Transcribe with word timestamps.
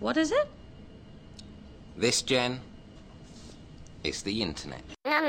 What 0.00 0.16
is 0.16 0.30
it? 0.30 0.48
This, 1.96 2.22
Jen, 2.22 2.60
is 4.04 4.22
the 4.22 4.42
internet. 4.42 4.82
Da 5.04 5.20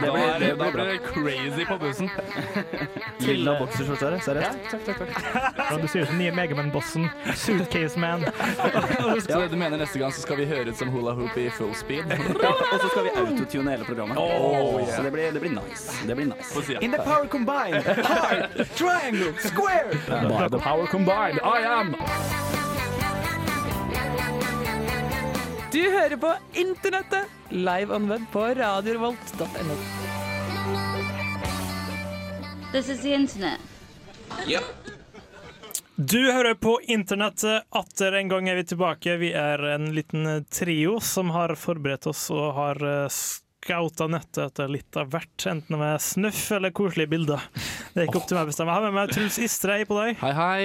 blir, 0.00 0.38
det, 0.40 0.54
da 0.54 0.70
blir 0.70 0.84
det 0.84 0.98
crazy 0.98 1.64
på 1.64 1.78
bussen. 1.78 2.10
Lilla 3.18 3.58
bokserskjorte 3.58 4.10
her, 4.10 4.18
seriøst? 4.24 4.58
Takk, 4.70 4.84
takk, 4.86 4.98
takk. 4.98 5.58
Ja, 5.58 5.76
du 5.82 5.88
ser 5.88 6.04
ut 6.04 6.08
som 6.08 6.18
nye 6.18 6.32
Megaman-bossen. 6.32 7.08
Suitcase 7.36 7.98
Man. 7.98 8.24
ja, 9.28 9.48
du 9.50 9.56
mener 9.56 9.76
neste 9.82 9.98
gang 9.98 10.12
så 10.12 10.22
skal 10.22 10.38
vi 10.40 10.46
høre 10.48 10.70
ut 10.70 10.78
som 10.78 10.92
hula 10.94 11.16
hoop 11.18 11.36
i 11.36 11.48
full 11.50 11.74
speed? 11.74 12.06
Og 12.72 12.78
så 12.80 12.88
skal 12.88 13.08
vi 13.08 13.14
autotune 13.24 13.76
hele 13.76 13.84
programmet. 13.84 14.18
Oh, 14.20 14.78
yeah. 14.80 14.96
Så 14.96 15.02
det 15.02 15.12
blir, 15.12 15.32
det 15.32 15.44
blir 15.44 15.56
nice. 15.58 15.92
Det 16.06 16.16
blir 16.16 16.30
nice. 16.30 16.78
In 16.80 16.92
the 16.92 17.02
power 17.02 17.26
combined, 17.26 17.82
hard, 18.06 18.64
triangle, 18.76 19.34
square. 19.38 19.90
By 20.08 20.48
the 20.48 20.58
power 20.58 20.86
combined, 20.86 21.40
I 21.42 21.60
am 21.66 21.96
Du 25.74 25.82
hører 25.90 26.16
på 26.16 26.34
Internettet, 26.52 27.24
live 27.50 27.94
on 27.94 28.04
web 28.08 28.22
på 28.32 28.40
radiorevolt.no. 28.54 29.74
This 32.72 32.88
is 32.88 33.00
the 33.02 33.14
internet. 33.14 33.60
Yep. 34.46 34.62
Du 35.96 36.32
hører 36.32 36.54
på 36.54 36.80
internettet. 36.82 37.66
Atter 37.70 38.12
en 38.12 38.28
gang 38.28 38.48
er 38.48 38.54
vi 38.54 38.64
tilbake. 38.70 39.16
Vi 39.16 39.32
er 39.32 39.66
en 39.74 39.90
liten 39.94 40.44
trio 40.44 41.00
som 41.00 41.34
har 41.34 41.56
forberedt 41.58 42.06
oss 42.06 42.28
og 42.30 42.52
har 42.54 42.86
eh, 42.92 43.10
scouta 43.10 44.06
nettet 44.06 44.44
etter 44.46 44.70
litt 44.70 44.96
av 44.96 45.10
hvert, 45.10 45.46
enten 45.50 45.78
med 45.80 46.02
snøff 46.02 46.52
eller 46.54 46.70
koselige 46.70 47.16
bilder. 47.16 47.50
Det 47.94 48.04
er 48.04 48.06
ikke 48.12 48.22
opp 48.22 48.30
til 48.30 48.38
meg 48.38 48.46
å 48.46 48.52
bestemme. 48.52 48.70
Jeg 48.70 48.78
har 48.78 48.92
med 48.92 49.00
meg 49.00 49.14
Truls 49.14 49.42
Istre, 49.42 49.80
hei 49.80 49.90
på 49.90 49.98
deg. 49.98 50.22
Hei, 50.22 50.34
hei. 50.38 50.64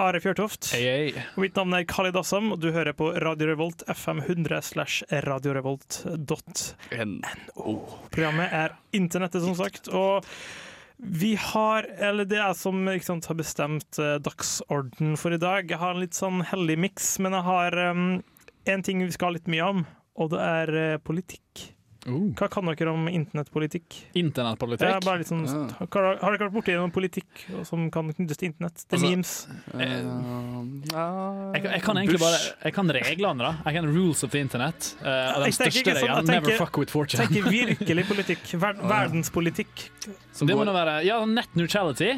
Are 0.00 0.20
Fjørtoft. 0.20 0.72
Hey, 0.74 0.84
hey. 0.84 1.12
Mitt 1.40 1.56
navn 1.58 1.74
er 1.76 1.84
Khalid 1.88 2.16
Assam, 2.18 2.52
og 2.54 2.60
du 2.62 2.68
hører 2.74 2.92
på 2.96 3.06
Radio 3.22 3.46
Revolt 3.52 3.80
FM 3.88 4.18
100 4.24 4.62
slash 4.66 4.94
radiorevolt.no. 5.26 7.74
Programmet 8.10 8.48
er 8.56 8.68
internettet, 8.96 9.42
som 9.44 9.54
sagt. 9.58 9.88
Og 9.88 10.24
vi 11.00 11.34
har, 11.40 11.86
eller 11.98 12.24
det 12.28 12.38
er 12.42 12.54
som 12.58 12.88
ikke 12.92 13.08
sant, 13.08 13.28
har 13.30 13.36
bestemt 13.38 13.98
eh, 14.02 14.18
dagsorden 14.20 15.16
for 15.20 15.30
i 15.32 15.40
dag. 15.40 15.70
Jeg 15.70 15.80
har 15.80 15.90
en 15.94 16.02
litt 16.02 16.18
sånn 16.18 16.38
hellig 16.50 16.76
miks, 16.84 17.06
men 17.24 17.32
jeg 17.38 17.44
har 17.46 17.70
um, 17.90 18.08
en 18.68 18.82
ting 18.84 18.98
vi 19.04 19.12
skal 19.14 19.26
ha 19.30 19.34
litt 19.38 19.48
mye 19.50 19.64
om, 19.74 19.80
og 20.20 20.26
det 20.34 20.42
er 20.44 20.68
eh, 20.82 21.00
politikk. 21.00 21.70
Uh. 22.08 22.30
Hva 22.32 22.46
kan 22.48 22.64
dere 22.64 22.88
om 22.94 23.08
internettpolitikk? 23.12 23.96
Internettpolitikk. 24.16 24.88
Ja, 25.04 25.16
liksom, 25.20 25.42
Ja. 25.44 25.66
har, 25.92 26.16
har 26.22 26.32
dere 26.36 26.46
vært 26.48 26.54
borti 26.54 26.72
noen 26.72 26.90
politikk 26.94 27.42
som 27.68 27.90
kan 27.92 28.08
knyttes 28.16 28.38
til 28.40 28.48
internett? 28.52 28.84
Til 28.88 28.96
Altså, 28.96 29.10
memes? 29.10 29.32
Uh, 29.74 29.80
uh, 30.96 31.52
Jeg, 31.52 31.62
kan- 31.62 31.72
jeg 31.72 31.82
kan 31.82 31.96
egentlig 32.00 32.18
Bush. 32.18 32.24
bare 32.24 32.64
Jeg 32.64 32.74
kan 32.74 32.88
reglene, 32.90 33.38
da. 33.38 33.52
Jeg 33.66 33.74
kan 33.74 33.86
rules 33.94 34.24
of 34.24 34.30
the 34.30 34.40
internet. 34.40 34.96
Uh, 35.02 35.06
og 35.06 35.12
Jeg 35.12 35.44
den 35.44 35.52
største 35.52 35.84
regelen, 35.92 36.16
sånn, 36.16 36.26
never 36.26 36.56
fuck 36.56 36.76
with 36.78 36.90
fortune. 36.90 37.20
Tenker 37.26 37.50
virkelig 37.60 38.04
politikk. 38.08 38.48
Ver 38.60 38.74
verdenspolitikk. 38.80 39.88
Som 40.32 40.48
Det 40.48 40.56
må 40.56 40.64
da 40.64 40.72
være 40.72 41.04
Ja, 41.04 41.24
net 41.26 41.52
neutrality. 41.54 42.14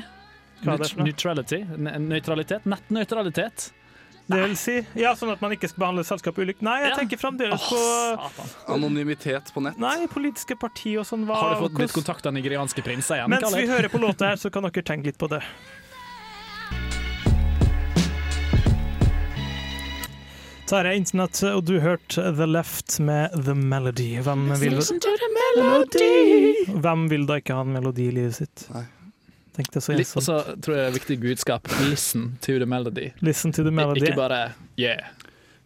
Hva 0.62 0.74
er 0.74 0.78
det 0.78 0.90
for 0.92 1.02
noe? 1.02 1.98
Nøytralitet. 1.98 2.64
Nettnøytralitet. 2.70 3.72
Det 4.26 4.38
vil 4.38 4.54
si, 4.56 4.76
ja, 4.96 5.12
sånn 5.18 5.32
at 5.32 5.40
man 5.42 5.52
ikke 5.52 5.68
skal 5.68 5.82
behandle 5.82 6.04
selskap 6.06 6.38
ulikt. 6.38 6.62
Nei, 6.62 6.78
jeg 6.82 6.90
Ja. 6.92 6.96
tenker 6.96 7.18
fremdeles 7.18 7.60
på. 7.68 7.80
Anonymitet 8.72 9.52
på 9.52 9.60
nett. 9.62 9.78
Nei, 9.78 10.06
politiske 10.06 10.56
parti 10.58 10.96
og 10.96 11.04
sånn. 11.04 11.26
Hva, 11.26 11.34
Har 11.36 11.54
du 11.54 11.60
fått 11.68 11.74
blitt 11.74 11.92
kontakta 11.92 12.28
av 12.28 12.34
nigerianske 12.34 12.82
prinser 12.82 13.16
igjen? 13.18 13.28
Mens 13.28 13.52
vi 13.54 13.66
hører 13.66 13.88
på 13.90 13.98
låta 14.00 14.28
her, 14.30 14.36
så 14.36 14.50
kan 14.50 14.62
dere 14.62 14.82
tenke 14.82 15.04
litt 15.06 15.18
på 15.18 15.28
det. 15.28 15.42
Her 20.72 20.86
er 20.88 20.96
internett, 20.96 21.36
og 21.52 21.66
du 21.68 21.74
hørte 21.84 22.22
The 22.32 22.46
Left 22.48 22.94
med 23.04 23.34
The 23.44 23.52
Melody. 23.54 24.14
Hvem 24.24 24.46
vil, 24.56 24.78
Hvem 26.80 27.02
vil 27.12 27.26
da 27.28 27.36
ikke 27.42 27.58
ha 27.58 27.60
en 27.66 27.74
melodi 27.74 28.06
i 28.08 28.14
livet 28.16 28.38
sitt? 28.38 28.64
Nei. 28.72 28.86
Tenk 29.56 29.68
jeg 29.76 29.82
så 29.84 29.92
Litt- 29.96 30.14
Og 30.16 30.24
så 30.24 30.38
tror 30.64 30.76
jeg 30.76 30.82
det 30.84 30.90
er 30.90 30.96
viktig 30.96 31.18
budskap. 31.20 31.68
Listen 31.90 32.38
to 32.40 32.58
the 32.58 32.66
melody. 32.66 33.10
Listen 33.20 33.52
to 33.52 33.62
the 33.66 33.70
melody. 33.74 34.00
Ikke 34.06 34.16
bare 34.16 34.42
yeah. 34.80 35.10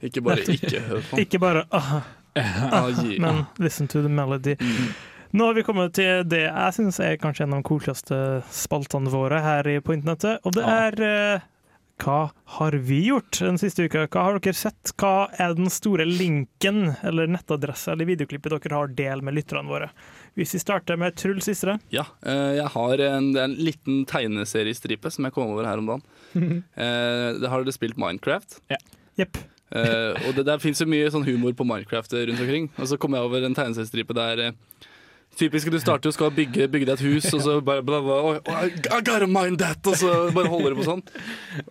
Ikke 0.02 0.22
bare 0.26 0.42
ikke 0.42 0.80
hør 0.88 1.04
på. 1.10 1.18
Ikke 1.24 1.38
bare 1.42 1.66
ah, 1.70 2.00
Ah, 2.36 2.90
men 3.24 3.44
listen 3.58 3.88
to 3.88 4.02
the 4.02 4.10
melody. 4.12 4.56
Nå 5.32 5.46
har 5.48 5.54
vi 5.56 5.62
kommet 5.64 5.94
til 5.96 6.22
det 6.28 6.42
jeg 6.46 6.74
syns 6.76 6.98
er 7.00 7.16
kanskje 7.20 7.46
en 7.46 7.54
av 7.56 7.62
de 7.62 7.68
koseligste 7.68 8.18
spaltene 8.52 9.10
våre 9.12 9.40
her 9.42 9.68
på 9.84 9.94
internettet, 9.96 10.44
og 10.44 10.52
det 10.56 10.64
er 10.68 11.00
eh, 11.06 11.46
Hva 12.04 12.18
har 12.58 12.76
vi 12.76 12.98
gjort 13.08 13.40
den 13.40 13.56
siste 13.60 13.86
uka? 13.88 14.04
Hva 14.12 14.26
har 14.28 14.38
dere 14.44 14.56
sett? 14.56 14.92
Hva 15.00 15.30
er 15.40 15.56
den 15.56 15.72
store 15.72 16.04
linken 16.04 16.92
eller 17.02 17.26
nettadressa 17.32 17.94
eller 17.94 18.08
videoklippet 18.12 18.52
dere 18.52 18.76
har 18.82 18.92
delt 19.00 19.24
med 19.24 19.38
lytterne 19.38 19.72
våre? 19.72 19.88
Hvis 20.36 20.52
vi 20.52 20.60
starter 20.60 20.98
med 21.00 21.16
Truls 21.16 21.48
Istre. 21.48 21.78
Ja, 21.92 22.04
eh, 22.28 22.58
jeg 22.58 22.68
har 22.74 23.02
en, 23.06 23.30
en 23.40 23.54
liten 23.56 24.02
tegneseriestripe 24.08 25.08
som 25.12 25.24
jeg 25.24 25.32
kom 25.32 25.48
over 25.54 25.68
her 25.68 25.80
om 25.80 25.92
dagen. 25.94 26.06
Eh, 26.76 27.28
det 27.40 27.48
har 27.48 27.62
dere 27.64 27.72
spilt 27.72 27.96
Minecraft? 27.96 28.58
Jepp. 29.16 29.38
Eh, 29.72 30.26
og 30.28 30.36
det, 30.36 30.44
der 30.44 30.60
fins 30.60 30.82
jo 30.82 30.86
mye 30.90 31.08
sånn 31.10 31.24
humor 31.24 31.54
på 31.56 31.64
Minecraft 31.64 32.12
rundt 32.18 32.42
omkring. 32.44 32.68
Og 32.76 32.90
så 32.90 32.98
kom 33.00 33.16
jeg 33.16 33.24
over 33.24 33.46
en 33.46 33.56
tegneseriestripe 33.56 34.16
der 34.16 34.52
Typisk 35.36 35.68
du 35.72 35.78
starter 35.80 36.08
og 36.08 36.16
skal 36.16 36.30
bygge, 36.32 36.68
bygge 36.72 36.88
deg 36.88 36.94
et 36.96 37.04
hus, 37.04 37.26
og 37.36 37.42
så 37.44 37.58
bare 37.64 37.84
bla, 37.84 38.00
bla, 38.04 38.16
oh, 38.24 38.38
I 38.40 38.70
gotta 39.04 39.28
mind 39.28 39.60
that! 39.60 39.84
Og 39.84 39.98
så 40.00 40.14
bare 40.36 40.48
holder 40.48 40.72
du 40.72 40.80
på 40.80 40.86
sånn. 40.86 41.02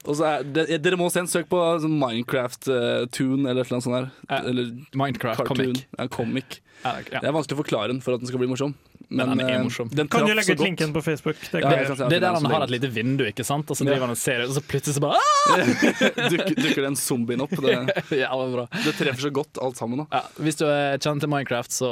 Og 0.06 0.12
så 0.20 0.28
er, 0.30 0.46
det, 0.46 0.68
dere 0.86 1.00
må 1.02 1.10
se 1.14 1.24
en 1.24 1.32
søk 1.32 1.50
på 1.50 1.62
sånn 1.82 1.96
Minecraft-tune 2.02 3.50
eller 3.50 3.64
et 3.64 3.72
eller 3.72 3.80
annet 3.80 3.88
sånt. 3.88 4.28
Eller 4.42 4.70
Minecraft-comic. 4.94 5.86
Ja, 5.98 6.10
comic. 6.14 6.60
Det 6.86 7.24
er 7.24 7.34
vanskelig 7.34 7.58
å 7.58 7.64
forklare 7.64 7.90
den 7.94 8.04
for 8.06 8.14
at 8.14 8.22
den 8.22 8.30
skal 8.30 8.44
bli 8.44 8.52
morsom. 8.52 8.76
Men 9.10 9.32
den 9.34 9.42
er 9.44 9.52
eh, 9.56 9.64
morsom. 9.66 9.90
Den 9.94 10.10
Kan 10.12 10.26
du 10.26 10.34
legge 10.38 10.54
ut 10.54 10.62
linken 10.62 10.94
på 10.94 11.02
Facebook? 11.06 11.38
Det 11.52 11.62
Ja, 11.62 11.70
det, 11.70 11.98
Det 11.98 12.18
er 12.18 12.24
der 12.24 12.38
han 12.38 12.46
har 12.46 12.66
et 12.66 12.74
lite 12.74 12.90
vindu, 12.94 13.26
ikke 13.26 13.46
sant? 13.46 13.70
og 13.70 13.78
så 13.78 13.86
driver 13.86 14.08
han 14.08 14.16
og 14.16 14.18
ser 14.22 14.44
ut, 14.44 14.50
og 14.50 14.56
så 14.58 14.64
plutselig 14.66 14.98
så 14.98 15.04
bare 15.04 15.20
ah! 15.22 16.30
dukker, 16.30 16.56
dukker 16.58 16.82
den 16.88 16.98
zombien 17.00 17.42
opp. 17.46 17.54
Det, 17.54 17.76
Ja, 18.24 18.30
det 18.30 18.40
var 18.42 18.56
bra. 18.60 18.66
det 18.74 18.96
treffer 18.98 19.28
så 19.28 19.34
godt 19.34 19.62
alt 19.62 19.78
sammen. 19.82 20.06
Da. 20.06 20.22
Ja, 20.22 20.42
hvis 20.46 20.60
du 20.62 20.66
er 20.70 20.98
kjent 20.98 21.26
til 21.26 21.32
Minecraft, 21.32 21.74
så 21.74 21.92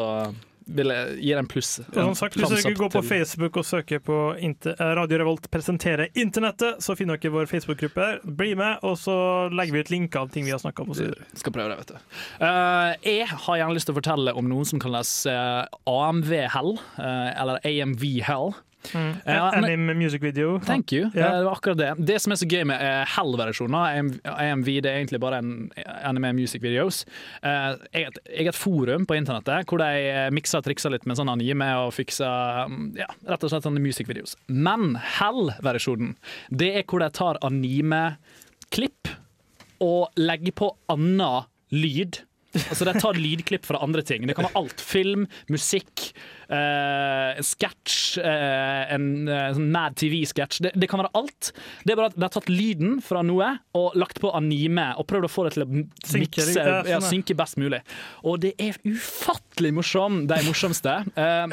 vil 0.65 0.93
jeg 0.93 1.17
gi 1.19 1.31
den 1.33 1.43
en 1.43 1.49
pluss. 1.49 1.71
Som 1.93 2.15
sagt, 2.17 2.37
Hvis 2.37 2.51
dere 2.63 2.73
går 2.77 2.91
på 2.93 3.01
Facebook 3.05 3.57
og 3.59 3.65
søker 3.67 4.01
på 4.03 4.17
eh, 4.39 4.73
Radio 4.79 5.19
Revolt 5.21 5.49
presenterer 5.51 6.11
internettet, 6.15 6.81
så 6.83 6.95
finner 6.99 7.19
dere 7.19 7.33
vår 7.33 7.49
Facebook-gruppe. 7.51 8.09
Bli 8.23 8.53
med, 8.59 8.83
og 8.83 8.97
så 9.01 9.15
legger 9.53 9.77
vi 9.77 9.83
ut 9.83 9.93
linker 9.93 10.23
av 10.23 10.33
ting 10.33 10.47
vi 10.47 10.53
har 10.55 10.61
snakka 10.63 10.85
om. 10.85 10.93
Skal 10.93 11.55
prøve 11.55 11.73
det, 11.73 11.79
vet 11.83 11.95
du. 11.95 12.19
Eh, 12.47 12.91
jeg 13.19 13.29
har 13.31 13.61
gjerne 13.61 13.77
lyst 13.77 13.89
til 13.89 13.95
å 13.95 13.99
fortelle 13.99 14.35
om 14.37 14.49
noen 14.49 14.67
som 14.67 14.81
kalles 14.83 15.11
uh, 15.29 15.65
AMV-hell, 15.89 16.77
eh, 16.99 17.31
eller 17.41 17.63
AMV-hell. 17.67 18.53
Mm. 18.93 19.11
Uh, 19.25 19.51
Anime 19.57 19.93
music 19.95 20.21
video. 20.21 20.59
Thank 20.59 20.91
you. 20.91 21.05
Eh, 21.05 21.11
Det 21.13 21.43
var 21.45 21.53
akkurat 21.55 21.77
det. 21.79 21.91
Det 22.05 22.17
som 22.21 22.33
er 22.33 22.39
så 22.41 22.47
gøy 22.51 22.65
med 22.67 22.81
uh, 22.83 23.05
Hell-versjonen 23.15 23.77
av 23.79 24.35
AMV, 24.43 24.65
det 24.83 24.91
er 24.91 24.97
egentlig 24.99 25.21
bare 25.23 25.39
en 25.39 25.53
anime 26.03 26.33
music 26.35 26.61
videos. 26.61 27.05
Eh, 27.41 27.77
jeg, 27.93 28.09
har 28.09 28.51
et- 28.51 28.59
forum 28.59 29.05
på 29.09 29.15
internettet 29.17 29.65
hvor 29.71 29.79
de 29.81 29.87
eh, 30.11 30.29
mikser 30.35 30.59
og 30.59 30.67
trikser 30.67 30.91
litt 30.93 31.07
med 31.09 31.17
sånn 31.17 31.31
anime 31.31 31.69
og 31.85 31.93
fikser 31.95 32.67
mm, 32.69 32.91
ja, 32.99 33.07
rett 33.31 33.43
og 33.47 33.53
slett 33.53 33.65
sånne 33.65 33.81
music 33.83 34.07
videos. 34.11 34.35
Men 34.47 34.97
Hell-versjonen, 35.17 36.15
det 36.51 36.73
er 36.81 36.83
hvor 36.87 36.99
de 37.03 37.09
tar 37.15 37.39
anime-klipp 37.47 39.09
og 39.83 40.13
legger 40.19 40.55
på 40.55 40.69
annen 40.91 41.47
lyd. 41.73 42.21
Altså 42.69 42.85
De 42.85 42.93
tar 43.01 43.17
lydklipp 43.17 43.65
fra 43.65 43.79
andre 43.81 44.03
ting. 44.05 44.27
Det 44.29 44.35
kan 44.37 44.45
være 44.45 44.59
alt. 44.61 44.81
Film, 44.85 45.25
musikk, 45.49 46.11
eh, 46.49 47.41
sketsj, 47.43 48.19
eh, 48.23 48.93
en 48.95 49.07
eh, 49.27 49.49
sånn 49.55 49.69
Mad 49.73 49.97
TV-sketsj. 49.99 50.61
Det, 50.65 50.73
det 50.79 50.89
kan 50.91 51.01
være 51.03 51.13
alt. 51.19 51.51
Det 51.83 51.93
er 51.93 51.99
bare 51.99 52.11
at 52.11 52.17
De 52.17 52.25
har 52.25 52.33
tatt 52.33 52.51
lyden 52.51 52.99
fra 53.03 53.23
noe 53.25 53.49
og 53.77 53.97
lagt 53.99 54.21
på 54.23 54.31
anime 54.35 54.89
og 54.99 55.07
prøvd 55.09 55.27
å 55.27 55.31
få 55.31 55.47
det 55.47 55.55
til 55.55 55.65
å 55.65 55.69
Synke, 56.03 56.43
ja, 56.43 56.99
sånn, 56.99 57.07
synke 57.09 57.35
best 57.37 57.57
mulig. 57.57 57.79
Og 58.27 58.37
det 58.43 58.53
er 58.61 58.75
ufattelig 58.85 59.71
morsom, 59.75 60.23
de 60.29 60.37
morsomste. 60.45 60.93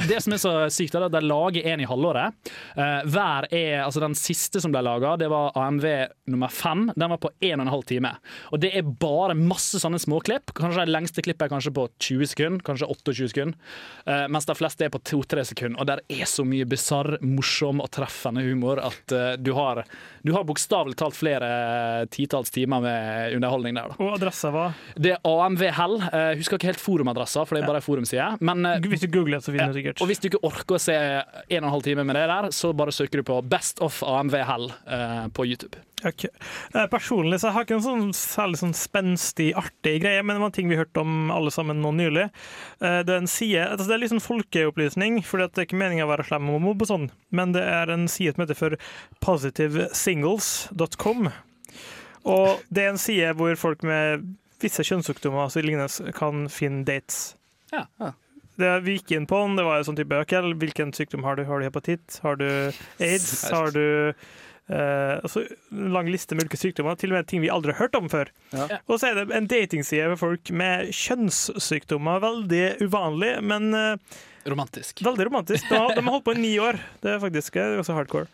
Det 0.09 0.19
som 0.23 0.35
er 0.35 0.41
så 0.43 0.53
sykt, 0.73 0.97
er 0.99 1.07
at 1.07 1.15
de 1.15 1.23
lager 1.25 1.67
en 1.71 1.83
i 1.83 1.87
halvåret. 1.89 2.51
Hver 2.75 3.47
er, 3.49 3.81
altså 3.85 4.03
Den 4.03 4.17
siste 4.19 4.61
som 4.63 4.75
ble 4.75 4.83
laga, 4.85 5.15
det 5.21 5.31
var 5.33 5.55
AMV 5.59 5.87
nummer 6.33 6.53
fem. 6.53 6.89
Den 6.97 7.15
var 7.15 7.21
på 7.23 7.31
1 7.41 7.63
12 7.63 7.83
time. 7.89 8.13
Og 8.51 8.61
det 8.63 8.73
er 8.77 8.87
bare 9.01 9.37
masse 9.39 9.81
sånne 9.81 10.01
småklipp. 10.03 10.53
Kanskje 10.59 10.85
det 10.85 10.95
lengste 10.95 11.25
klippet 11.25 11.47
er 11.47 11.55
kanskje 11.55 11.75
på 11.77 11.87
20 12.03 12.33
sekunder, 12.35 12.65
kanskje 12.67 12.91
28 12.91 13.31
sekunder. 13.33 13.79
Mens 14.33 14.49
de 14.49 14.57
fleste 14.59 14.80
er 14.87 14.93
på 14.95 15.03
2-3 15.05 15.45
sekunder. 15.53 15.81
Og 15.81 15.89
der 15.91 16.03
er 16.09 16.29
så 16.29 16.45
mye 16.47 16.69
bisarr, 16.69 17.19
morsom 17.25 17.83
og 17.85 17.91
treffende 17.95 18.45
humor 18.47 18.83
at 18.83 19.17
uh, 19.17 19.33
du 19.41 19.53
har, 19.59 19.85
du 20.23 20.33
har 20.37 20.45
bokstavelig 20.49 20.97
talt 21.01 21.17
flere 21.17 22.07
titalls 22.13 22.51
timer 22.55 22.81
med 22.85 23.35
underholdning 23.39 23.75
der. 23.79 23.89
da 23.95 24.05
Og 24.05 24.15
adressa 24.19 24.51
var 24.55 24.75
det 24.97 25.15
er 25.17 25.21
AMV 25.25 25.63
Hell. 25.77 25.99
Jeg 26.13 26.41
husker 26.43 26.59
ikke 26.59 26.71
helt 26.73 26.83
forumadressa, 26.83 27.45
for 27.47 27.57
det 27.57 27.63
er 27.65 27.71
bare 27.71 27.81
en 27.81 27.87
forumside. 27.87 28.31
Men 28.41 28.65
eh, 28.67 28.81
Hvis 28.91 29.01
du 29.07 29.09
googler, 29.15 29.41
så 29.41 29.53
finner 29.55 29.73
du 29.73 29.79
sikkert. 29.81 30.01
og 30.03 30.11
hvis 30.11 30.21
du 30.21 30.29
ikke 30.31 30.43
orker 30.47 30.77
å 30.77 30.83
se 30.83 30.97
en 30.97 31.63
og 31.63 31.69
en 31.71 31.71
halv 31.77 31.83
time 31.87 32.05
med 32.05 32.17
det 32.19 32.27
der, 32.31 32.51
så 32.53 32.73
bare 32.77 32.93
søker 32.93 33.23
du 33.23 33.29
på 33.31 33.41
Best 33.49 33.81
of 33.81 34.03
AMV 34.03 34.35
Hell 34.45 34.71
eh, 34.87 35.29
på 35.33 35.47
YouTube. 35.47 35.79
Ok. 36.01 36.25
Eh, 36.25 36.87
Personlig 36.89 37.41
så 37.43 37.51
har 37.53 37.61
jeg 37.61 37.69
ikke 37.69 37.77
en 37.77 37.85
sånn 37.85 38.13
særlig 38.17 38.57
sånn 38.63 38.73
spenstig, 38.77 39.51
artig 39.61 39.99
greie, 40.01 40.23
men 40.25 40.37
det 40.37 40.41
var 40.41 40.49
en 40.49 40.57
ting 40.57 40.71
vi 40.71 40.79
hørte 40.79 41.03
om 41.03 41.29
alle 41.35 41.53
sammen 41.53 41.83
nå 41.85 41.91
nylig. 41.93 42.29
Eh, 42.81 43.01
Det 43.05 43.13
er 43.13 43.21
en 43.21 43.29
side, 43.29 43.67
altså 43.69 43.87
det 43.91 43.97
er 43.99 44.01
litt 44.05 44.15
sånn 44.15 44.25
folkeopplysning, 44.25 45.19
for 45.29 45.43
det 45.43 45.51
er 45.61 45.67
ikke 45.69 45.77
meningen 45.81 46.07
å 46.07 46.11
være 46.13 46.25
slem 46.31 46.49
og 46.55 46.63
mobb 46.65 46.87
og 46.87 46.89
sånn, 46.89 47.11
men 47.37 47.53
det 47.53 47.63
er 47.69 47.93
en 47.93 48.07
side 48.09 48.33
som 48.35 48.45
heter 48.47 48.57
for 48.57 48.77
positivesingles.com. 50.11 51.29
Og 52.31 52.61
det 52.69 52.85
er 52.85 52.91
en 52.93 53.01
side 53.01 53.35
hvor 53.39 53.55
folk 53.57 53.85
med 53.87 54.27
visse 54.61 54.85
kjønnssykdommer 54.85 55.47
altså 55.47 55.61
så 55.61 55.65
lignende 55.65 56.13
kan 56.17 56.49
finne 56.53 56.85
dates. 56.85 57.37
Ja. 57.73 57.87
Det 58.61 58.75
vi 58.85 58.99
gikk 58.99 59.15
inn 59.17 59.27
på 59.31 59.39
den, 59.41 59.57
det 59.57 59.65
var 59.65 59.81
jo 59.81 59.89
sånn 59.89 59.97
type 59.97 60.19
ok, 60.21 60.35
Hvilken 60.61 60.93
sykdom 60.93 61.25
har 61.25 61.39
du? 61.39 61.47
Har 61.49 61.61
du 61.61 61.65
hepatitt? 61.65 62.21
Har 62.23 62.37
du 62.37 62.47
aids? 63.01 63.49
Har 63.49 63.73
du 63.73 64.13
eh, 64.13 65.17
altså, 65.23 65.47
En 65.73 65.95
lang 65.95 66.11
liste 66.13 66.37
med 66.37 66.45
ulike 66.45 66.61
sykdommer, 66.61 66.99
til 67.01 67.15
og 67.15 67.21
med 67.21 67.31
ting 67.31 67.41
vi 67.41 67.53
aldri 67.53 67.73
har 67.73 67.87
hørt 67.87 67.97
om 67.97 68.11
før. 68.13 68.29
Ja. 68.53 68.83
Og 68.87 69.01
så 69.01 69.11
er 69.11 69.23
det 69.23 69.31
en 69.33 69.49
datingside 69.49 70.11
med 70.13 70.21
folk 70.21 70.53
med 70.53 70.93
kjønnssykdommer. 70.93 72.21
Veldig 72.27 72.67
uvanlig, 72.85 73.33
men 73.49 73.73
eh, 73.73 74.21
Romantisk. 74.47 75.03
veldig 75.05 75.27
romantisk. 75.29 75.69
De 75.69 75.77
har, 75.77 75.95
de 75.95 76.03
har 76.05 76.11
holdt 76.15 76.25
på 76.25 76.33
i 76.35 76.41
ni 76.41 76.53
år. 76.59 76.79
Det 77.03 77.11
er 77.15 77.19
faktisk 77.21 77.57
også 77.61 77.93
hardcore. 77.97 78.27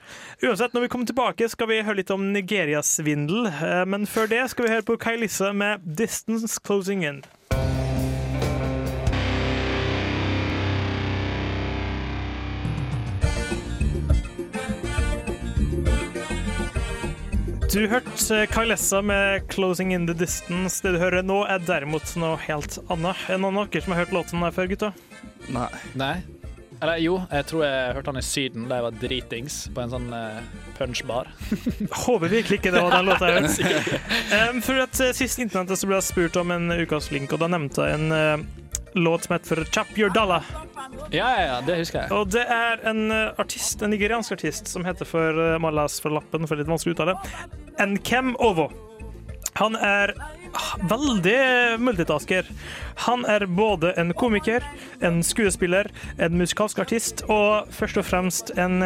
Uansett, 0.43 0.75
når 0.75 0.87
vi 0.87 0.89
kommer 0.89 1.07
tilbake, 1.07 1.49
skal 1.51 1.67
vi 1.73 1.81
høre 1.83 1.97
litt 2.03 2.11
om 2.15 2.29
Nigeria-svindel. 2.33 3.47
Eh, 3.51 3.85
Men 3.87 4.07
før 4.07 4.29
det 4.31 4.45
skal 4.51 4.65
vi 4.69 4.75
høre 4.77 4.87
på 4.87 4.97
Kailissa 4.99 5.53
med 5.53 5.81
'Distance 5.83 6.61
Closing 6.63 7.03
In'. 7.05 7.25
Du 17.77 17.83
hørte 17.93 18.47
Kailessa 18.49 19.03
med 19.05 19.43
'Closing 19.53 19.93
In 19.93 20.07
The 20.07 20.15
Distance'. 20.17 20.81
Det 20.83 20.95
du 20.95 20.99
hører 20.99 21.21
nå, 21.23 21.43
er 21.45 21.61
derimot 21.61 22.09
noe 22.17 22.39
helt 22.41 22.79
annet. 22.89 23.21
Er 23.29 23.37
det 23.37 23.43
noen 23.43 23.59
av 23.61 23.67
dere 23.69 23.85
som 23.85 23.93
har 23.93 24.01
hørt 24.01 24.15
låten 24.17 24.41
der 24.41 24.55
før, 24.57 24.71
gutta? 24.71 24.89
Nei. 25.53 25.69
Nei. 25.93 26.15
Eller 26.81 27.03
jo, 27.05 27.19
jeg 27.29 27.47
tror 27.51 27.65
jeg 27.67 27.93
hørte 27.99 28.15
han 28.15 28.21
i 28.23 28.25
Syden 28.25 28.65
da 28.71 28.79
jeg 28.79 28.87
var 28.87 28.97
dritings 29.03 29.59
på 29.77 29.83
en 29.85 29.93
sånn 29.93 30.09
uh, 30.09 30.41
punchbar. 30.79 31.29
Håper 32.07 32.33
virkelig 32.33 32.63
ikke 32.63 32.73
det 32.73 32.81
var 32.81 32.97
den 32.97 33.11
låta 33.11 33.29
jeg 33.29 33.45
hørte. 33.45 34.01
um, 34.33 34.63
for 34.65 34.81
at 34.87 35.03
uh, 35.05 35.13
Sist 35.21 35.45
internettet 35.45 35.77
så 35.77 35.91
ble 35.91 36.01
jeg 36.01 36.09
spurt 36.09 36.41
om 36.41 36.57
en 36.57 36.73
ukas 36.81 37.11
link, 37.13 37.37
og 37.37 37.45
da 37.45 37.51
nevnte 37.53 37.91
jeg 37.91 38.01
en 38.01 38.09
uh, 38.09 38.65
låt 38.97 39.29
som 39.29 39.37
heter 39.37 39.53
for 39.53 39.69
Chap 39.77 39.93
Your 40.01 40.17
Dalla. 40.17 40.41
Ja, 41.13 41.29
ja, 41.29 41.45
ja, 41.45 41.61
det 41.61 41.77
husker 41.83 42.07
jeg. 42.07 42.17
Og 42.17 42.33
det 42.33 42.49
er 42.49 42.81
en 42.89 43.13
uh, 43.13 43.37
artist, 43.37 43.85
en 43.85 43.93
nigeriansk 43.93 44.41
artist 44.41 44.73
som 44.73 44.89
heter 44.89 45.05
for 45.05 45.45
uh, 45.45 45.61
Malas 45.61 46.01
for 46.01 46.17
lappen, 46.17 46.49
for 46.49 46.57
litt 46.57 46.73
vanskelig 46.73 46.97
å 46.97 47.01
uttale, 47.03 47.21
Nkem 47.81 48.35
Ovo. 48.39 48.71
Han 49.57 49.77
er 49.77 50.13
veldig 50.89 51.81
multitasker. 51.81 52.49
Han 53.07 53.25
er 53.29 53.47
både 53.47 53.93
en 54.01 54.13
komiker, 54.17 54.65
en 55.01 55.23
skuespiller, 55.25 55.89
en 56.19 56.37
musikalsk 56.37 56.79
artist 56.85 57.23
og 57.29 57.69
først 57.73 58.01
og 58.01 58.07
fremst 58.09 58.53
en 58.61 58.81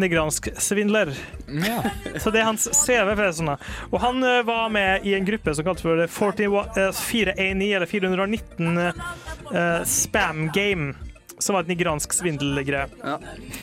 nigransk 0.00 0.48
svindler. 0.60 1.12
Ja. 1.48 1.82
Så 2.20 2.30
det 2.30 2.40
er 2.40 2.48
hans 2.50 2.68
CV. 2.72 3.14
det 3.16 3.32
sånn. 3.36 3.54
Og 3.90 3.98
han 4.02 4.22
eh, 4.24 4.42
var 4.46 4.70
med 4.72 5.06
i 5.06 5.14
en 5.16 5.26
gruppe 5.28 5.54
som 5.54 5.66
kalte 5.66 5.86
for 5.86 6.32
41, 6.36 6.56
eh, 6.76 6.92
419 6.92 7.66
eller 7.76 7.86
419 7.86 8.78
uh, 8.78 9.82
Spam 9.84 10.48
Game. 10.54 10.94
Som 11.38 11.56
var 11.56 11.66
et 11.66 11.70
nigeransk 11.72 12.14
svindelgreie. 12.16 12.86
Ja. 13.02 13.16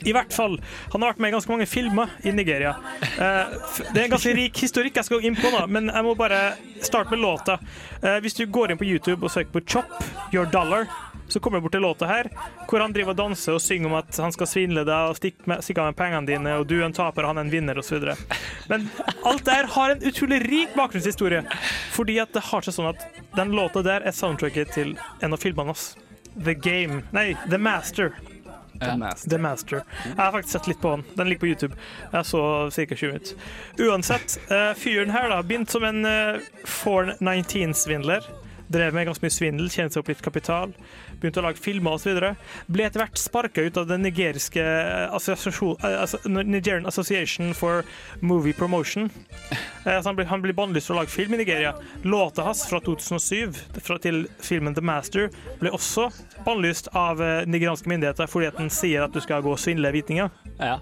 I 0.05 0.13
hvert 0.13 0.33
fall. 0.35 0.59
Han 0.93 1.01
har 1.01 1.13
vært 1.13 1.23
med 1.23 1.31
i 1.31 1.35
ganske 1.37 1.51
mange 1.51 1.67
filmer 1.69 2.11
i 2.23 2.33
Nigeria. 2.35 2.75
Eh, 3.01 3.55
det 3.89 3.97
er 3.97 4.03
en 4.05 4.13
ganske 4.13 4.35
rik 4.37 4.61
historikk 4.65 4.99
jeg 4.99 5.09
skal 5.09 5.21
gå 5.21 5.31
inn 5.31 5.39
på 5.39 5.49
nå, 5.53 5.65
men 5.73 5.89
jeg 5.89 6.05
må 6.05 6.13
bare 6.19 6.43
starte 6.85 7.13
med 7.15 7.23
låta. 7.23 7.57
Eh, 8.01 8.19
hvis 8.21 8.37
du 8.37 8.45
går 8.45 8.71
inn 8.73 8.81
på 8.81 8.85
YouTube 8.85 9.25
og 9.25 9.33
søker 9.33 9.51
på 9.55 9.65
'Chop 9.65 10.33
Your 10.33 10.45
Dollar', 10.45 10.87
så 11.27 11.39
kommer 11.39 11.57
du 11.57 11.61
bort 11.61 11.71
til 11.71 11.81
låta 11.81 12.05
her, 12.05 12.29
hvor 12.69 12.79
han 12.83 12.93
driver 12.93 13.13
og 13.13 13.17
danser 13.17 13.55
og 13.55 13.61
synger 13.63 13.89
om 13.89 13.95
at 13.97 14.17
han 14.21 14.33
skal 14.35 14.49
svindle 14.49 14.83
deg 14.85 15.09
og 15.09 15.17
stikke, 15.17 15.47
med, 15.49 15.63
stikke 15.65 15.81
av 15.81 15.91
med 15.91 15.97
pengene 15.97 16.29
dine, 16.29 16.55
og 16.59 16.67
du 16.69 16.75
er 16.79 16.85
en 16.85 16.95
taper 16.95 17.25
han 17.25 17.39
er 17.39 17.47
en 17.47 17.53
vinner, 17.53 17.79
osv. 17.79 18.05
Men 18.69 18.89
alt 19.25 19.45
der 19.47 19.69
har 19.75 19.95
en 19.95 20.05
utrolig 20.05 20.41
rik 20.45 20.75
bakgrunnshistorie, 20.77 21.43
fordi 21.95 22.19
at 22.21 22.33
det 22.35 22.45
har 22.51 22.65
seg 22.65 22.77
sånn 22.77 22.91
at 22.91 23.21
den 23.37 23.55
låta 23.57 23.81
der 23.85 24.05
er 24.05 24.15
soundtracket 24.15 24.75
til 24.75 24.97
en 25.21 25.33
av 25.33 25.41
filmene 25.41 25.73
hans. 25.73 25.93
The 26.35 26.53
Game 26.53 27.01
Nei, 27.11 27.37
The 27.49 27.57
Master. 27.57 28.13
The 28.79 28.97
Master. 28.97 29.29
The 29.29 29.37
Master. 29.37 29.83
Jeg 30.03 30.15
har 30.17 30.31
faktisk 30.31 30.51
sett 30.53 30.67
litt 30.67 30.81
på 30.81 30.89
den. 30.89 31.03
Den 31.13 31.29
ligger 31.29 31.39
på 31.39 31.47
YouTube. 31.47 31.75
Jeg 32.11 32.25
så 32.25 32.69
ca. 32.71 32.95
20 32.95 33.07
minutter. 33.07 33.35
Uansett, 33.79 34.39
eh, 34.51 34.73
fyren 34.73 35.13
her 35.13 35.29
da, 35.29 35.41
begynte 35.43 35.71
som 35.71 35.83
en 35.83 36.05
uh, 36.05 36.41
419-svindler. 36.65 38.27
Drev 38.73 38.95
med 38.95 39.05
ganske 39.07 39.25
mye 39.25 39.33
svindel, 39.33 39.69
tjente 39.69 39.95
seg 39.95 40.01
opp 40.01 40.09
litt 40.09 40.23
kapital. 40.25 40.73
Begynte 41.21 41.41
å 41.41 41.45
lage 41.45 41.61
filmer 41.61 41.97
osv. 41.97 42.17
Ble 42.73 42.87
etter 42.87 43.03
hvert 43.03 43.19
sparka 43.21 43.65
ut 43.65 43.77
av 43.77 43.89
den 43.91 44.01
nigeriske 44.05 44.63
eh, 44.63 45.13
altså, 45.13 46.19
Nigerian 46.25 46.89
Association 46.89 47.53
for 47.57 47.85
Movie 48.21 48.57
Promotion. 48.57 49.11
Eh, 49.83 49.99
så 49.99 50.07
han 50.07 50.15
ble, 50.15 50.23
han 50.29 50.39
ble 50.43 50.55
bannlyst 50.57 50.87
fra 50.87 50.95
å 50.95 51.01
lage 51.01 51.13
film 51.13 51.35
i 51.35 51.41
Nigeria. 51.43 51.73
Låta 52.07 52.47
hans 52.47 52.65
fra 52.69 52.79
2007 52.81 53.51
fra, 53.83 53.99
til 53.99 54.23
filmen 54.39 54.75
The 54.77 54.83
Master 54.85 55.29
ble 55.59 55.73
også 55.75 56.09
bannlyst 56.47 56.87
av 56.97 57.21
eh, 57.21 57.43
nigerianske 57.45 57.91
myndigheter 57.91 58.31
fordi 58.31 58.49
at 58.49 58.59
den 58.61 58.71
sier 58.73 59.05
at 59.05 59.13
du 59.13 59.21
skal 59.23 59.43
gå 59.43 59.53
og 59.53 59.61
svindle 59.61 59.91
vitninger. 59.93 60.31
Ja. 60.57 60.79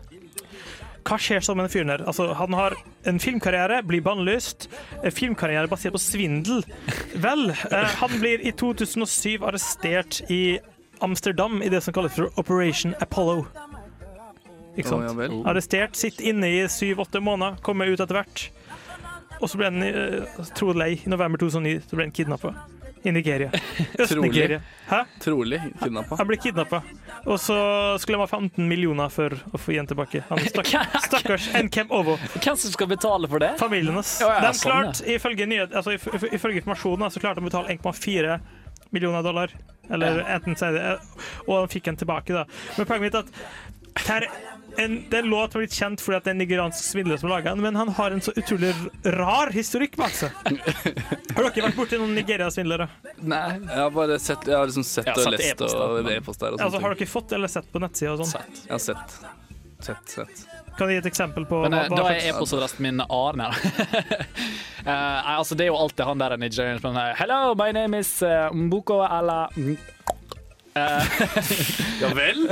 Hva 1.08 1.18
skjer 1.22 1.44
så 1.44 1.56
med 1.56 1.66
den 1.66 1.74
fyren 1.74 1.92
her? 1.94 2.04
Altså, 2.08 2.30
han 2.38 2.54
har 2.54 2.76
en 3.10 3.20
filmkarriere, 3.22 3.82
blir 3.88 4.04
bannlyst. 4.06 4.68
En 5.02 5.14
filmkarriere 5.16 5.70
basert 5.72 5.96
på 5.96 6.02
svindel. 6.02 6.62
Vel, 7.24 7.50
eh, 7.50 7.96
han 8.02 8.18
blir 8.22 8.44
i 8.46 8.54
2007 8.54 9.42
arrestert 9.48 10.22
i 10.30 10.60
Amsterdam 11.02 11.62
i 11.66 11.70
det 11.74 11.82
som 11.84 11.96
kalles 11.96 12.16
for 12.18 12.30
Operation 12.38 12.94
Apollo. 13.02 13.48
Ikke 14.78 14.88
sant? 14.88 15.10
sant? 15.10 15.24
ja. 15.26 15.42
Arrestert, 15.50 15.98
sitter 16.00 16.30
inne 16.32 16.52
i 16.52 16.68
syv-åtte 16.70 17.20
måneder, 17.24 17.58
kommer 17.66 17.90
ut 17.90 18.00
etter 18.00 18.22
hvert. 18.22 18.46
Og 19.42 19.50
så 19.50 19.58
ble 19.58 19.72
han, 19.72 19.82
eh, 19.84 20.46
tro 20.54 20.70
det 20.70 20.78
eller 20.78 20.94
ei, 20.94 21.02
i 21.02 21.10
november 21.10 21.42
2009 21.42 21.82
så 21.90 21.98
ble 21.98 22.08
han 22.08 22.16
kidnappa 22.16 22.54
i 23.04 23.12
Nigeria. 23.12 23.50
Øst-Nigeria. 24.00 24.60
Trolig 25.24 25.60
kidnappa. 25.82 26.16
Han 26.20 26.28
ble 26.30 26.38
kidnappa. 26.38 26.82
Og 27.26 27.40
så 27.42 27.56
skulle 28.02 28.20
han 28.20 28.28
ha 28.28 28.30
15 28.38 28.68
millioner 28.70 29.10
for 29.14 29.34
å 29.54 29.58
få 29.62 29.74
igjen 29.76 29.90
tilbake. 29.90 30.22
Han 30.30 30.42
stakk, 30.46 30.70
stakkars 31.08 31.48
Nkem 31.66 31.90
Ovo. 31.94 32.18
Hvem 32.38 32.58
som 32.62 32.74
skal 32.76 32.90
betale 32.92 33.30
for 33.32 33.42
det? 33.42 33.54
Familien 33.62 33.98
hans. 33.98 34.18
Oh, 34.22 34.30
ja, 34.30 34.42
De 34.52 34.54
sånn, 34.62 34.92
ja. 34.92 35.16
ifølge, 35.18 35.48
nyhet, 35.50 35.74
altså, 35.74 35.96
if- 35.98 36.08
if- 36.14 36.30
ifølge 36.40 36.62
informasjonen, 36.62 37.10
så 37.14 37.24
klarte 37.24 37.42
de 37.42 37.48
å 37.48 37.50
betale 37.50 37.74
1,4 37.78 38.40
millioner 38.92 39.24
dollar. 39.26 39.54
Eller 39.92 40.22
enten 40.38 40.56
så 40.56 40.70
er 40.70 40.78
det 40.78 40.84
Og 41.48 41.56
han 41.58 41.68
fikk 41.72 41.90
den 41.90 41.98
tilbake, 42.00 42.34
da. 42.36 42.46
Men 42.78 42.86
poenget 42.88 43.08
mitt 43.10 43.16
er 43.16 43.26
at 43.26 43.32
her, 43.96 44.28
en, 44.78 45.06
det 45.10 45.18
er 45.18 45.24
en 45.24 45.30
låt 45.30 45.52
som 45.52 45.60
har 45.60 45.66
blitt 45.66 45.76
kjent 45.76 46.02
fordi 46.02 46.18
at 46.18 46.24
det 46.26 46.32
er 46.32 46.36
en 46.36 46.42
nigeriansk 46.42 46.86
svindler 46.86 47.20
som 47.20 47.32
lager 47.32 47.52
den, 47.52 47.64
men 47.66 47.76
han 47.76 47.92
har 47.98 48.16
en 48.16 48.22
så 48.24 48.34
utrolig 48.36 48.72
rar 49.18 49.52
historikk 49.56 49.98
bak 50.00 50.16
seg. 50.16 50.32
Har 51.36 51.48
dere 51.48 51.66
vært 51.68 51.78
borti 51.78 52.00
noen 52.00 52.16
Nigeria-svindlere? 52.16 52.88
Nei. 53.20 53.44
Jeg 53.60 53.78
har 53.82 53.92
bare 53.96 54.18
sett, 54.20 54.48
jeg 54.48 54.58
har 54.58 54.68
liksom 54.68 54.88
sett 54.88 55.08
Jeg 55.08 55.16
har 55.16 55.28
og 55.28 55.36
lest 55.36 55.54
e-post, 55.54 55.76
og 55.76 56.10
e-post 56.12 56.44
der 56.44 56.56
og 56.56 56.66
Altså, 56.66 56.82
har 56.84 56.96
dere 56.96 57.12
fått 57.12 57.36
eller 57.38 57.52
sett 57.52 57.70
på 57.72 57.84
nettsida 57.84 58.16
og 58.16 58.24
sånn? 58.24 58.34
Sett. 58.34 58.66
Jeg 58.68 58.76
har 58.76 58.84
sett. 58.84 59.22
Sett, 59.82 60.12
sett. 60.16 60.44
Kan 60.78 60.88
du 60.88 60.94
gi 60.94 61.00
et 61.02 61.08
eksempel 61.10 61.46
på 61.50 61.64
Men 61.66 61.74
hva, 61.76 61.84
eh, 61.86 61.90
hva 61.92 62.04
da 62.04 62.12
er 62.14 62.28
e-postadressen 62.32 62.84
min 62.86 63.02
Arne. 63.04 63.48
uh, 63.52 65.32
altså, 65.38 65.58
det 65.58 65.68
er 65.68 65.72
jo 65.72 65.80
alltid 65.80 66.06
han 66.08 66.22
der 66.22 66.38
nigerian 66.40 66.80
som 66.84 66.98
er 67.00 67.16
Hello, 67.20 67.56
my 67.60 67.72
name 67.76 68.00
is 68.00 68.12
uh, 68.24 68.48
Mbuko 68.56 69.02
Ala 69.08 69.44
eh, 69.58 69.76
Ja 72.02 72.14
vel? 72.16 72.48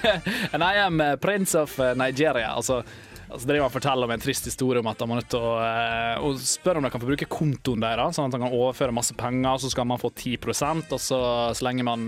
And 0.52 0.62
I 0.62 0.78
am 0.78 1.00
uh, 1.00 1.16
prince 1.16 1.58
of 1.58 1.78
uh, 1.80 1.94
Nigeria. 1.98 2.52
Altså, 2.54 2.82
altså 3.28 3.48
driver 3.48 3.64
han 3.64 3.70
og 3.70 3.74
forteller 3.74 4.08
om 4.08 4.14
en 4.14 4.22
trist 4.22 4.46
historie 4.48 4.80
om 4.80 4.90
at 4.90 5.00
han 5.00 5.10
må 5.10 5.18
nødt 5.18 5.30
til 5.32 5.42
å 5.42 5.54
uh, 5.58 6.28
spørre 6.38 6.52
spør 6.54 6.80
om 6.80 6.86
de 6.86 6.92
kan 6.94 7.02
få 7.02 7.10
bruke 7.10 7.30
kontoen 7.30 7.82
deres, 7.84 8.16
sånn 8.16 8.30
at 8.30 8.38
han 8.38 8.46
kan 8.46 8.56
overføre 8.56 8.94
masse 8.94 9.16
penger, 9.18 9.58
så 9.62 9.72
skal 9.74 9.88
man 9.90 10.02
få 10.02 10.12
10% 10.14 10.94
og 10.94 11.02
så, 11.02 11.20
så 11.54 11.66
lenge 11.66 11.86
man 11.86 12.06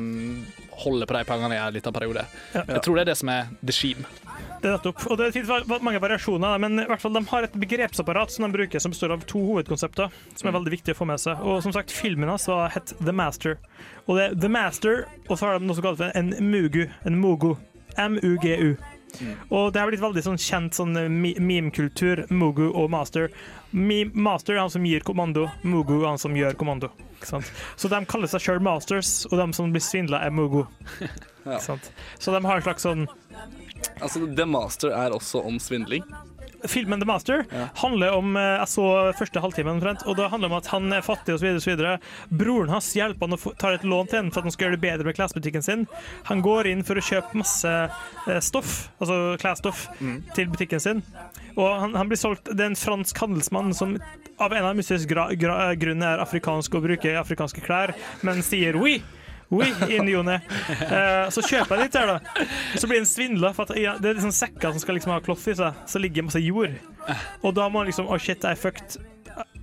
holder 0.76 1.08
på 1.08 1.18
de 1.18 1.26
pengene 1.28 1.58
i 1.58 1.62
en 1.62 1.74
liten 1.74 1.96
periode. 1.96 2.26
Jeg 2.54 2.84
tror 2.84 2.98
det 2.98 3.06
er 3.06 3.12
det 3.14 3.20
som 3.22 3.32
er 3.32 3.52
the 3.62 3.74
scheme. 3.74 4.06
Det 4.62 4.68
er 4.70 4.76
nettopp. 4.76 5.04
Og 5.10 5.18
det 5.20 5.28
finnes 5.34 5.48
va- 5.68 5.78
mange 5.84 6.00
variasjoner, 6.02 6.58
men 6.62 6.80
i 6.82 6.86
hvert 6.88 7.00
fall 7.02 7.12
de 7.16 7.22
har 7.30 7.42
et 7.46 7.52
begrepsapparat 7.60 8.30
som 8.34 8.46
de 8.46 8.52
bruker, 8.58 8.80
som 8.82 8.90
består 8.94 9.12
av 9.16 9.24
to 9.28 9.38
hovedkonsepter, 9.50 10.10
som 10.34 10.48
er 10.50 10.56
veldig 10.58 10.74
viktig 10.78 10.94
å 10.94 10.98
få 11.02 11.06
med 11.10 11.20
seg. 11.22 11.40
Og 11.44 11.62
som 11.62 11.72
sagt, 11.76 11.90
filmen 11.94 12.28
hans 12.32 12.48
var 12.50 12.70
het 12.74 12.92
The 13.04 13.12
Master. 13.12 13.58
Og 14.06 14.16
det 14.18 14.24
er 14.30 14.34
The 14.40 14.48
Master, 14.52 15.06
og 15.28 15.36
så 15.38 15.46
har 15.50 15.58
de 15.58 15.66
noe 15.68 15.76
som 15.78 15.84
kalles 15.86 16.12
en 16.14 16.34
mugu. 16.50 16.84
En 17.06 17.20
mugu. 17.20 17.54
M-u-g-u. 17.96 18.76
Og 19.48 19.70
det 19.72 19.80
har 19.80 19.88
blitt 19.88 20.02
veldig 20.02 20.20
sånn 20.26 20.36
kjent 20.36 20.76
sånn 20.76 20.92
meme-kultur, 21.40 22.26
mugu 22.36 22.66
og 22.68 22.90
master. 22.92 23.30
Meme 23.72 24.10
master 24.12 24.56
er 24.58 24.64
han 24.66 24.72
som 24.74 24.84
gir 24.84 25.00
kommando, 25.06 25.46
mugu 25.64 25.94
er 26.02 26.10
han 26.10 26.20
som 26.20 26.34
gjør 26.36 26.58
kommando. 26.60 26.90
Ikke 27.16 27.30
sant? 27.30 27.48
Så 27.80 27.88
de 27.88 28.02
kaller 28.10 28.28
seg 28.28 28.44
sjøl 28.44 28.60
masters, 28.66 29.14
og 29.30 29.38
de 29.40 29.46
som 29.56 29.72
blir 29.72 29.84
svindla, 29.84 30.20
er 30.26 30.34
mugu. 30.36 30.64
Ja. 31.46 31.60
Så 31.62 32.32
de 32.34 32.40
har 32.42 32.56
en 32.58 32.62
slags 32.64 32.82
sånn 32.82 33.04
Altså, 34.00 34.26
The 34.36 34.46
Master 34.48 34.92
er 34.92 35.14
også 35.14 35.42
om 35.46 35.60
svindling. 35.62 36.04
filmen 36.66 37.00
The 37.00 37.06
Master 37.06 37.44
handler 37.74 38.12
om 38.16 38.36
eh, 38.36 38.42
Jeg 38.42 38.68
så 38.68 38.86
første 39.18 39.40
halvtimen 39.40 39.76
omtrent, 39.76 40.02
og 40.06 40.16
det 40.18 40.28
handler 40.32 40.50
om 40.50 40.56
at 40.58 40.66
han 40.72 40.92
er 40.92 41.04
fattig 41.04 41.36
osv. 41.36 41.76
Broren 42.28 42.72
hans 42.72 42.90
hjelper 42.96 43.26
han 43.26 43.36
og 43.36 43.44
ta 43.44 43.54
tar 43.66 43.78
et 43.78 43.86
lån 43.86 44.10
til 44.10 44.20
ham 44.20 44.30
for 44.32 44.40
at 44.40 44.48
han 44.48 44.54
skal 44.54 44.66
gjøre 44.66 44.76
det 44.76 44.84
bedre 44.84 45.08
med 45.08 45.16
klesbutikken 45.18 45.64
sin. 45.64 45.86
Han 46.30 46.42
går 46.44 46.70
inn 46.72 46.84
for 46.86 46.98
å 46.98 47.04
kjøpe 47.04 47.40
masse 47.40 47.72
eh, 47.72 48.40
stoff, 48.44 48.88
altså 49.00 49.36
klesstoff, 49.40 49.86
til 50.36 50.50
butikken 50.52 50.82
sin. 50.82 51.04
Og 51.56 51.70
han, 51.80 51.94
han 51.96 52.08
blir 52.10 52.20
solgt 52.20 52.50
Det 52.52 52.60
er 52.60 52.72
en 52.72 52.78
fransk 52.78 53.16
handelsmann 53.22 53.72
som 53.74 53.96
av 54.36 54.52
en 54.52 54.58
eller 54.58 54.66
annen 54.68 54.82
mystisk 54.82 55.08
gra, 55.08 55.30
grunn 55.80 56.04
er 56.04 56.20
afrikansk 56.20 56.74
og 56.76 56.84
bruker 56.84 57.16
afrikanske 57.16 57.62
klær, 57.64 57.94
men 58.26 58.42
sier 58.44 58.76
oui. 58.76 58.98
Oui, 59.54 59.68
i 59.88 59.98
ny 60.02 60.14
og 60.18 60.24
ne. 60.26 60.40
Eh, 60.70 61.28
så 61.30 61.42
kjøper 61.44 61.76
jeg 61.76 61.86
litt 61.86 61.98
her, 61.98 62.16
da. 62.16 62.46
Så 62.74 62.88
blir 62.90 62.98
han 62.98 63.08
svindla, 63.08 63.52
ja, 63.78 63.94
det 64.00 64.10
er 64.10 64.18
liksom 64.18 64.34
sekker 64.34 64.74
som 64.74 64.82
skal 64.82 64.98
liksom 64.98 65.12
ha 65.14 65.20
kloff 65.22 65.44
i 65.46 65.54
seg. 65.58 65.82
Så 65.86 66.02
ligger 66.02 66.22
det 66.24 66.30
masse 66.30 66.42
jord. 66.42 66.74
Og 67.42 67.54
da 67.54 67.68
må 67.70 67.82
han 67.82 67.90
liksom 67.90 68.08
Å, 68.10 68.18
shit, 68.18 68.42
jeg 68.42 68.56
er 68.56 68.58
fucked. 68.58 68.98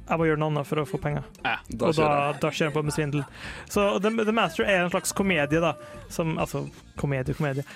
Jeg 0.03 0.19
må 0.19 0.27
gjøre 0.27 0.39
noe 0.39 0.51
annet 0.51 0.67
for 0.69 0.81
å 0.81 0.85
få 0.87 0.99
penger. 1.03 1.25
Da 1.43 1.89
og 1.89 1.91
da, 1.91 1.91
kjører 1.97 2.39
da 2.43 2.51
kjører 2.51 2.69
han 2.69 2.77
på 2.77 2.85
med 2.87 2.95
svindel. 2.95 3.25
Så 3.71 3.87
The, 4.03 4.11
The 4.23 4.35
Master 4.35 4.67
er 4.67 4.83
en 4.83 4.93
slags 4.93 5.15
komedie, 5.15 5.63
da. 5.63 5.73
Som, 6.11 6.37
altså 6.39 6.65
komedie, 6.99 7.35
komedie. 7.35 7.67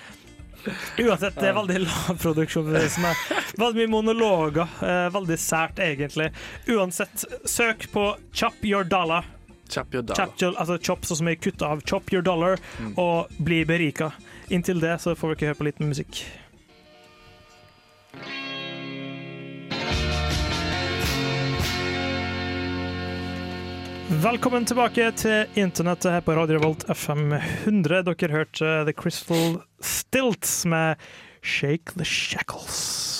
Uansett, 0.98 1.36
det 1.38 1.48
er 1.50 1.56
veldig 1.56 1.80
lav 1.84 2.18
produksjon. 2.20 2.68
Veldig 2.72 3.78
mye 3.78 3.90
monologer. 3.92 4.78
Eh, 4.84 5.08
veldig 5.14 5.38
sært, 5.40 5.80
egentlig. 5.84 6.30
Uansett, 6.72 7.24
søk 7.48 7.88
på 7.92 8.10
Chop 8.32 8.64
Your 8.64 8.84
Dollar. 8.88 9.28
Chap 9.68 9.94
your 9.94 10.02
dollar. 10.02 10.32
Chop, 10.36 10.56
altså 10.56 10.78
chop 10.80 11.04
sånn 11.06 11.20
som 11.22 11.30
er 11.30 11.38
kutt 11.40 11.62
av 11.62 11.84
Chop 11.84 12.12
Your 12.12 12.24
Dollar, 12.24 12.58
og 12.96 13.32
bli 13.44 13.62
berika. 13.68 14.12
Inntil 14.48 14.80
det 14.80 14.96
så 15.04 15.14
får 15.18 15.36
dere 15.36 15.52
høre 15.52 15.60
på 15.60 15.68
litt 15.68 15.82
musikk. 15.84 16.22
Velkommen 24.08 24.64
tilbake 24.64 25.10
til 25.20 25.60
internettet 25.60 26.14
her 26.14 26.22
på 26.24 26.32
Radio 26.32 26.56
Revolt 26.56 26.86
FM 26.88 27.34
100. 27.36 28.06
Dere 28.08 28.32
hørte 28.32 28.70
The 28.88 28.94
Crystal 28.96 29.58
Stilts 29.84 30.62
med 30.64 30.96
Shake 31.48 31.94
the 31.96 32.04
Shackles. 32.06 32.78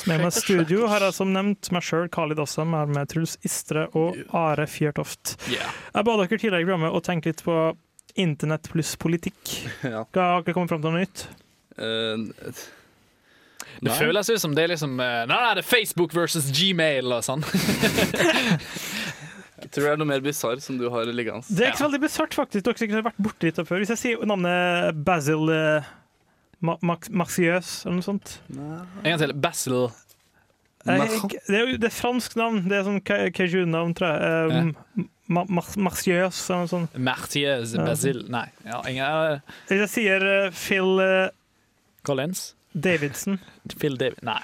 Med 0.09 0.21
meg 0.23 0.31
i 0.31 0.39
studio 0.41 0.87
har 0.93 1.03
jeg 1.05 1.17
som 1.17 1.33
nevnt 1.35 1.71
meg 1.75 1.83
sjøl, 1.85 2.07
Khalid 2.13 2.41
Assam, 2.45 2.75
er 2.79 2.87
med 2.93 3.09
Truls 3.11 3.35
Istre 3.47 3.87
og 3.99 4.17
Are 4.37 4.67
Fjørtoft. 4.71 5.35
Yeah. 5.51 5.73
Jeg 5.97 6.07
ba 6.09 6.17
dere 6.21 6.31
tidligere 6.37 6.63
i 6.63 6.67
programmet 6.69 6.97
å 6.97 7.03
tenke 7.05 7.33
litt 7.33 7.43
på 7.47 7.57
internett 8.19 8.71
pluss 8.73 8.95
politikk. 9.01 9.43
Ja. 9.89 10.05
Hva 10.13 10.23
har 10.35 10.43
dere 10.47 10.57
kommet 10.57 10.73
fram 10.75 10.83
til 10.85 10.93
noe 10.95 11.05
nytt? 11.07 11.19
Uh, 11.79 12.53
Det 13.79 13.93
Nei. 13.93 13.99
føles 14.01 14.27
ut 14.33 14.41
som 14.43 14.55
det 14.57 14.65
er 14.65 14.71
liksom 14.73 14.97
eh, 14.99 15.21
Nei, 15.31 15.37
nei, 15.39 15.51
det 15.55 15.63
er 15.63 15.67
Facebook 15.69 16.11
versus 16.17 16.49
Gmail 16.51 17.13
og 17.15 17.21
sånn. 17.23 17.45
jeg 19.63 19.69
tror 19.71 19.85
det 19.85 19.93
er 19.93 20.01
noe 20.01 20.09
mer 20.09 20.23
bisarr 20.25 20.59
som 20.63 20.79
du 20.81 20.89
har 20.91 21.07
liggende. 21.15 21.47
Det 21.47 21.67
er 21.67 21.71
ikke 21.73 21.83
så 21.83 21.87
veldig 21.89 22.01
bisart, 22.07 22.35
faktisk. 22.35 22.65
Dere 22.67 22.75
har 22.75 22.81
sikkert 22.83 23.07
vært 23.11 23.21
borti 23.29 23.51
dette 23.53 23.65
før. 23.69 23.83
Hvis 23.85 23.93
jeg 23.95 24.01
sier 24.03 24.27
navnet 24.29 24.99
Basil 25.07 25.53
eh, 25.55 25.87
Ma 26.61 26.75
Maxieux 26.83 27.85
eller 27.87 27.95
noe 28.01 28.03
sånt 28.07 28.41
En 28.51 29.05
gang 29.05 29.19
til. 29.21 29.33
Basil. 29.35 29.89
Det 30.85 31.55
er 31.55 31.65
jo 31.67 31.77
det 31.79 31.89
er 31.91 31.95
fransk 31.95 32.35
navn. 32.39 32.63
Det 32.69 32.79
er 32.79 32.85
sånn 32.87 33.01
ca- 33.05 33.29
cajun-navn, 33.35 33.95
tror 33.99 34.13
jeg. 34.15 34.75
Eh, 34.99 35.07
Ma 35.29 35.43
Ma 35.49 35.63
Maxieux 35.77 36.39
eller 36.51 36.63
noe 36.65 36.71
sånt. 36.73 36.95
Martiez 36.99 37.75
Ja. 37.77 37.85
Basil 37.85 38.25
Nei. 38.33 38.47
Ja, 38.65 38.81
ingen, 38.89 39.43
Hvis 39.69 39.83
jeg 39.85 39.91
sier 39.93 40.25
eh, 40.47 40.51
Phil 40.57 40.99
eh, 41.05 41.29
Collins? 42.09 42.55
Davidson 42.75 43.39
Phil 43.79 43.97
David 44.01 44.23
Nei. 44.23 44.41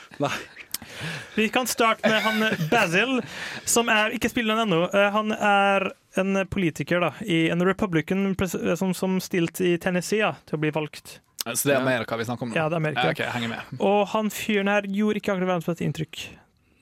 Vi 1.37 1.49
kan 1.49 1.67
starte 1.67 2.07
med 2.11 2.21
han 2.23 2.43
eh, 2.43 2.59
Basil, 2.71 3.23
som 3.65 3.89
er 3.89 4.13
ikke 4.15 4.29
spiller 4.31 4.59
han 4.59 4.69
ennå. 4.69 4.83
Eh, 4.93 5.11
Han 5.15 5.33
er 5.33 5.91
en 6.21 6.45
politiker 6.47 7.01
da, 7.01 7.13
i 7.25 7.49
en 7.51 7.63
Republican 7.65 8.35
pres- 8.37 8.55
eh, 8.61 8.75
som, 8.77 8.93
som 8.95 9.17
stilte 9.25 9.65
i 9.65 9.79
Tennessee 9.81 10.21
ja, 10.21 10.35
til 10.47 10.59
å 10.59 10.61
bli 10.67 10.71
valgt. 10.77 11.21
Så 11.45 11.69
det 11.69 11.75
er 11.77 11.83
Amerika 11.83 12.17
vi 12.17 12.25
snakker 12.25 12.47
om 12.47 12.51
nå? 12.53 12.57
Ja, 12.57 12.69
det 12.73 12.77
er 12.79 12.81
Amerika. 12.81 13.03
Ja, 13.05 13.11
ok, 13.13 13.19
jeg 13.21 13.33
henger 13.37 13.51
med. 13.53 13.61
Og 13.85 14.07
han 14.15 14.31
fyren 14.33 14.69
her 14.73 14.83
gjorde 14.89 15.21
ikke 15.21 15.33
akkurat 15.35 15.51
verdens 15.53 15.69
beste 15.69 15.85
inntrykk 15.85 16.17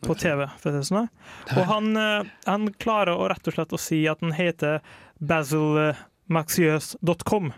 på 0.06 0.14
TV. 0.18 0.44
For 0.62 0.70
det 0.74 0.84
sånn. 0.86 1.08
Og 1.56 1.64
han, 1.66 1.86
eh, 1.98 2.22
han 2.46 2.68
klarer 2.82 3.14
å 3.18 3.26
rett 3.30 3.46
og 3.50 3.54
slett 3.56 3.74
å 3.74 3.78
si 3.80 4.04
at 4.10 4.20
han 4.22 4.32
heter 4.38 4.78
BasilMaxius.com 5.22 7.52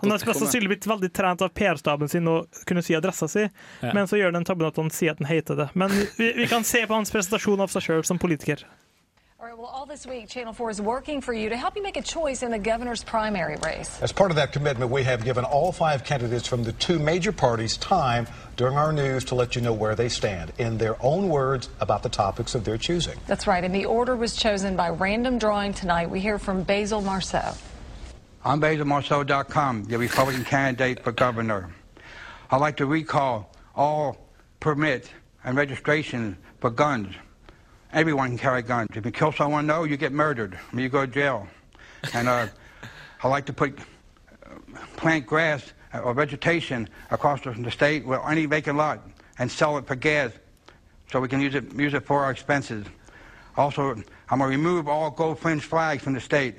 Han 0.00 0.10
har 0.10 0.18
mest 0.24 0.40
sannsynlig 0.40 0.68
blitt 0.72 0.86
veldig 0.88 1.10
trent 1.14 1.42
av 1.44 1.48
PR-staben 1.54 2.08
sin 2.08 2.26
og 2.30 2.46
kunne 2.66 2.82
si 2.82 2.94
adressa 2.96 3.28
si, 3.28 3.42
Ja. 3.82 3.92
men 3.92 4.06
så 4.08 4.16
gjør 4.16 4.32
den 4.32 4.44
tabben 4.48 4.66
at 4.66 4.76
han 4.80 4.88
sier 4.90 5.10
at 5.12 5.18
han 5.20 5.28
heter 5.28 5.56
det. 5.56 5.68
Men 5.74 5.90
vi, 6.16 6.32
vi 6.32 6.46
kan 6.48 6.64
se 6.64 6.86
på 6.86 6.94
hans 6.94 7.10
presentasjon 7.12 7.60
av 7.60 7.68
seg 7.68 7.82
sjøl 7.84 8.02
som 8.06 8.18
politiker. 8.18 8.64
All 9.40 9.46
right, 9.46 9.56
well, 9.56 9.68
all 9.68 9.86
this 9.86 10.04
week, 10.04 10.28
Channel 10.28 10.52
4 10.52 10.68
is 10.68 10.82
working 10.82 11.20
for 11.20 11.32
you 11.32 11.50
to 11.50 11.56
help 11.56 11.76
you 11.76 11.82
make 11.84 11.96
a 11.96 12.02
choice 12.02 12.42
in 12.42 12.50
the 12.50 12.58
governor's 12.58 13.04
primary 13.04 13.54
race. 13.64 14.02
As 14.02 14.10
part 14.10 14.32
of 14.32 14.36
that 14.36 14.50
commitment, 14.50 14.90
we 14.90 15.04
have 15.04 15.22
given 15.22 15.44
all 15.44 15.70
five 15.70 16.02
candidates 16.02 16.48
from 16.48 16.64
the 16.64 16.72
two 16.72 16.98
major 16.98 17.30
parties 17.30 17.76
time 17.76 18.26
during 18.56 18.76
our 18.76 18.92
news 18.92 19.24
to 19.26 19.36
let 19.36 19.54
you 19.54 19.62
know 19.62 19.72
where 19.72 19.94
they 19.94 20.08
stand 20.08 20.52
in 20.58 20.76
their 20.76 20.96
own 21.00 21.28
words 21.28 21.68
about 21.78 22.02
the 22.02 22.08
topics 22.08 22.56
of 22.56 22.64
their 22.64 22.76
choosing. 22.76 23.16
That's 23.28 23.46
right, 23.46 23.62
and 23.62 23.72
the 23.72 23.84
order 23.84 24.16
was 24.16 24.34
chosen 24.34 24.74
by 24.74 24.88
random 24.88 25.38
drawing 25.38 25.72
tonight. 25.72 26.10
We 26.10 26.18
hear 26.18 26.40
from 26.40 26.64
Basil 26.64 27.00
Marceau. 27.00 27.52
I'm 28.44 28.60
BasilMarceau.com, 28.60 29.84
the 29.84 29.98
Republican 29.98 30.44
candidate 30.46 31.04
for 31.04 31.12
governor. 31.12 31.70
I'd 32.50 32.60
like 32.60 32.78
to 32.78 32.86
recall 32.86 33.54
all 33.76 34.16
permit 34.58 35.12
and 35.44 35.56
registration 35.56 36.36
for 36.58 36.70
guns. 36.70 37.14
Everyone 37.92 38.28
can 38.28 38.38
carry 38.38 38.62
guns. 38.62 38.88
If 38.94 39.06
you 39.06 39.10
kill 39.10 39.32
someone, 39.32 39.66
no, 39.66 39.84
you 39.84 39.96
get 39.96 40.12
murdered. 40.12 40.54
I 40.54 40.76
mean, 40.76 40.82
you 40.82 40.90
go 40.90 41.06
to 41.06 41.10
jail. 41.10 41.48
And 42.12 42.28
uh, 42.28 42.48
I 43.22 43.28
like 43.28 43.46
to 43.46 43.52
put 43.52 43.78
uh, 43.78 44.78
plant 44.96 45.26
grass 45.26 45.72
or 45.94 46.12
vegetation 46.12 46.88
across 47.10 47.40
the, 47.40 47.52
the 47.52 47.70
state 47.70 48.06
with 48.06 48.20
any 48.28 48.44
vacant 48.44 48.76
lot 48.76 49.00
and 49.38 49.50
sell 49.50 49.78
it 49.78 49.86
for 49.86 49.96
gas 49.96 50.32
so 51.10 51.18
we 51.20 51.28
can 51.28 51.40
use 51.40 51.54
it, 51.54 51.72
use 51.74 51.94
it 51.94 52.04
for 52.04 52.22
our 52.24 52.30
expenses. 52.30 52.84
Also, 53.56 53.90
I'm 54.28 54.38
going 54.38 54.50
to 54.52 54.56
remove 54.58 54.86
all 54.86 55.10
gold 55.10 55.38
fringe 55.38 55.62
flags 55.62 56.02
from 56.02 56.12
the 56.12 56.20
state 56.20 56.56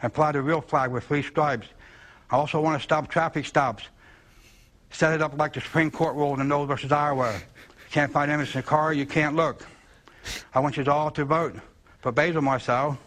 and 0.00 0.12
apply 0.12 0.32
the 0.32 0.42
real 0.42 0.60
flag 0.60 0.92
with 0.92 1.04
three 1.04 1.22
stripes. 1.22 1.66
I 2.30 2.36
also 2.36 2.60
want 2.60 2.80
to 2.80 2.84
stop 2.84 3.08
traffic 3.08 3.46
stops. 3.46 3.84
Set 4.90 5.12
it 5.12 5.20
up 5.20 5.36
like 5.36 5.54
the 5.54 5.60
Supreme 5.60 5.90
Court 5.90 6.14
ruled 6.14 6.38
in 6.38 6.46
Knowles 6.46 6.68
versus 6.68 6.92
Iowa. 6.92 7.34
You 7.34 7.90
can't 7.90 8.12
find 8.12 8.30
evidence 8.30 8.54
in 8.54 8.60
a 8.60 8.62
car, 8.62 8.92
you 8.92 9.06
can't 9.06 9.34
look. 9.34 9.66
I 10.54 10.60
want 10.60 10.76
you 10.76 10.84
all 10.84 11.10
to 11.12 11.24
vote 11.24 11.54
for 12.00 12.12
Basil 12.12 12.42
Marcel. 12.42 12.98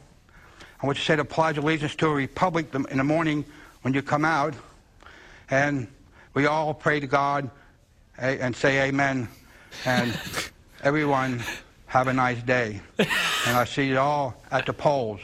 I 0.81 0.85
want 0.85 0.97
you 0.97 1.01
to 1.01 1.05
say 1.05 1.15
the 1.15 1.25
Pledge 1.25 1.57
of 1.57 1.63
Allegiance 1.63 1.95
to 1.95 2.07
a 2.07 2.13
Republic 2.13 2.67
in 2.73 2.97
the 2.97 3.03
morning 3.03 3.45
when 3.81 3.93
you 3.93 4.01
come 4.01 4.25
out. 4.25 4.53
And 5.49 5.87
we 6.33 6.45
all 6.45 6.73
pray 6.73 6.99
to 6.99 7.07
God 7.07 7.49
and 8.17 8.55
say 8.55 8.87
amen. 8.87 9.27
And 9.85 10.17
everyone 10.83 11.41
have 11.87 12.07
a 12.07 12.13
nice 12.13 12.41
day. 12.41 12.81
And 12.97 13.57
I 13.57 13.65
see 13.65 13.87
you 13.87 13.99
all 13.99 14.35
at 14.49 14.65
the 14.65 14.73
polls. 14.73 15.21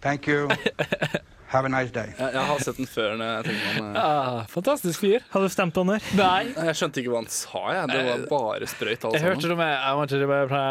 Thank 0.00 0.26
you. 0.26 0.48
Have 1.48 1.64
a 1.64 1.68
nice 1.72 1.88
day. 1.94 2.10
Jeg, 2.18 2.32
jeg 2.34 2.42
har 2.44 2.58
sett 2.60 2.76
den 2.76 2.88
før. 2.92 3.14
Når 3.16 3.28
jeg 3.30 3.44
tenker 3.46 3.76
om, 3.80 3.86
eh, 3.96 4.02
Ah, 4.04 4.40
fantastisk 4.52 5.00
fyr. 5.00 5.22
Har 5.32 5.40
du 5.40 5.48
stemt 5.48 5.78
han 5.80 5.88
der? 5.94 6.08
Nei. 6.18 6.50
Jeg 6.52 6.74
skjønte 6.76 7.00
ikke 7.00 7.12
hva 7.14 7.22
han 7.22 7.28
sa. 7.32 7.62
Jeg. 7.72 7.86
Det 7.88 8.02
var 8.08 8.24
bare 8.32 8.68
sprøyt. 8.68 9.06
alle 9.08 9.16
Jeg 9.16 9.24
hørte 9.24 9.46
sammen. 9.46 9.56
med 9.62 9.72
Jeg 9.72 9.96
want 9.96 10.10
det 10.10 10.28
med 10.28 10.52
fra 10.52 10.64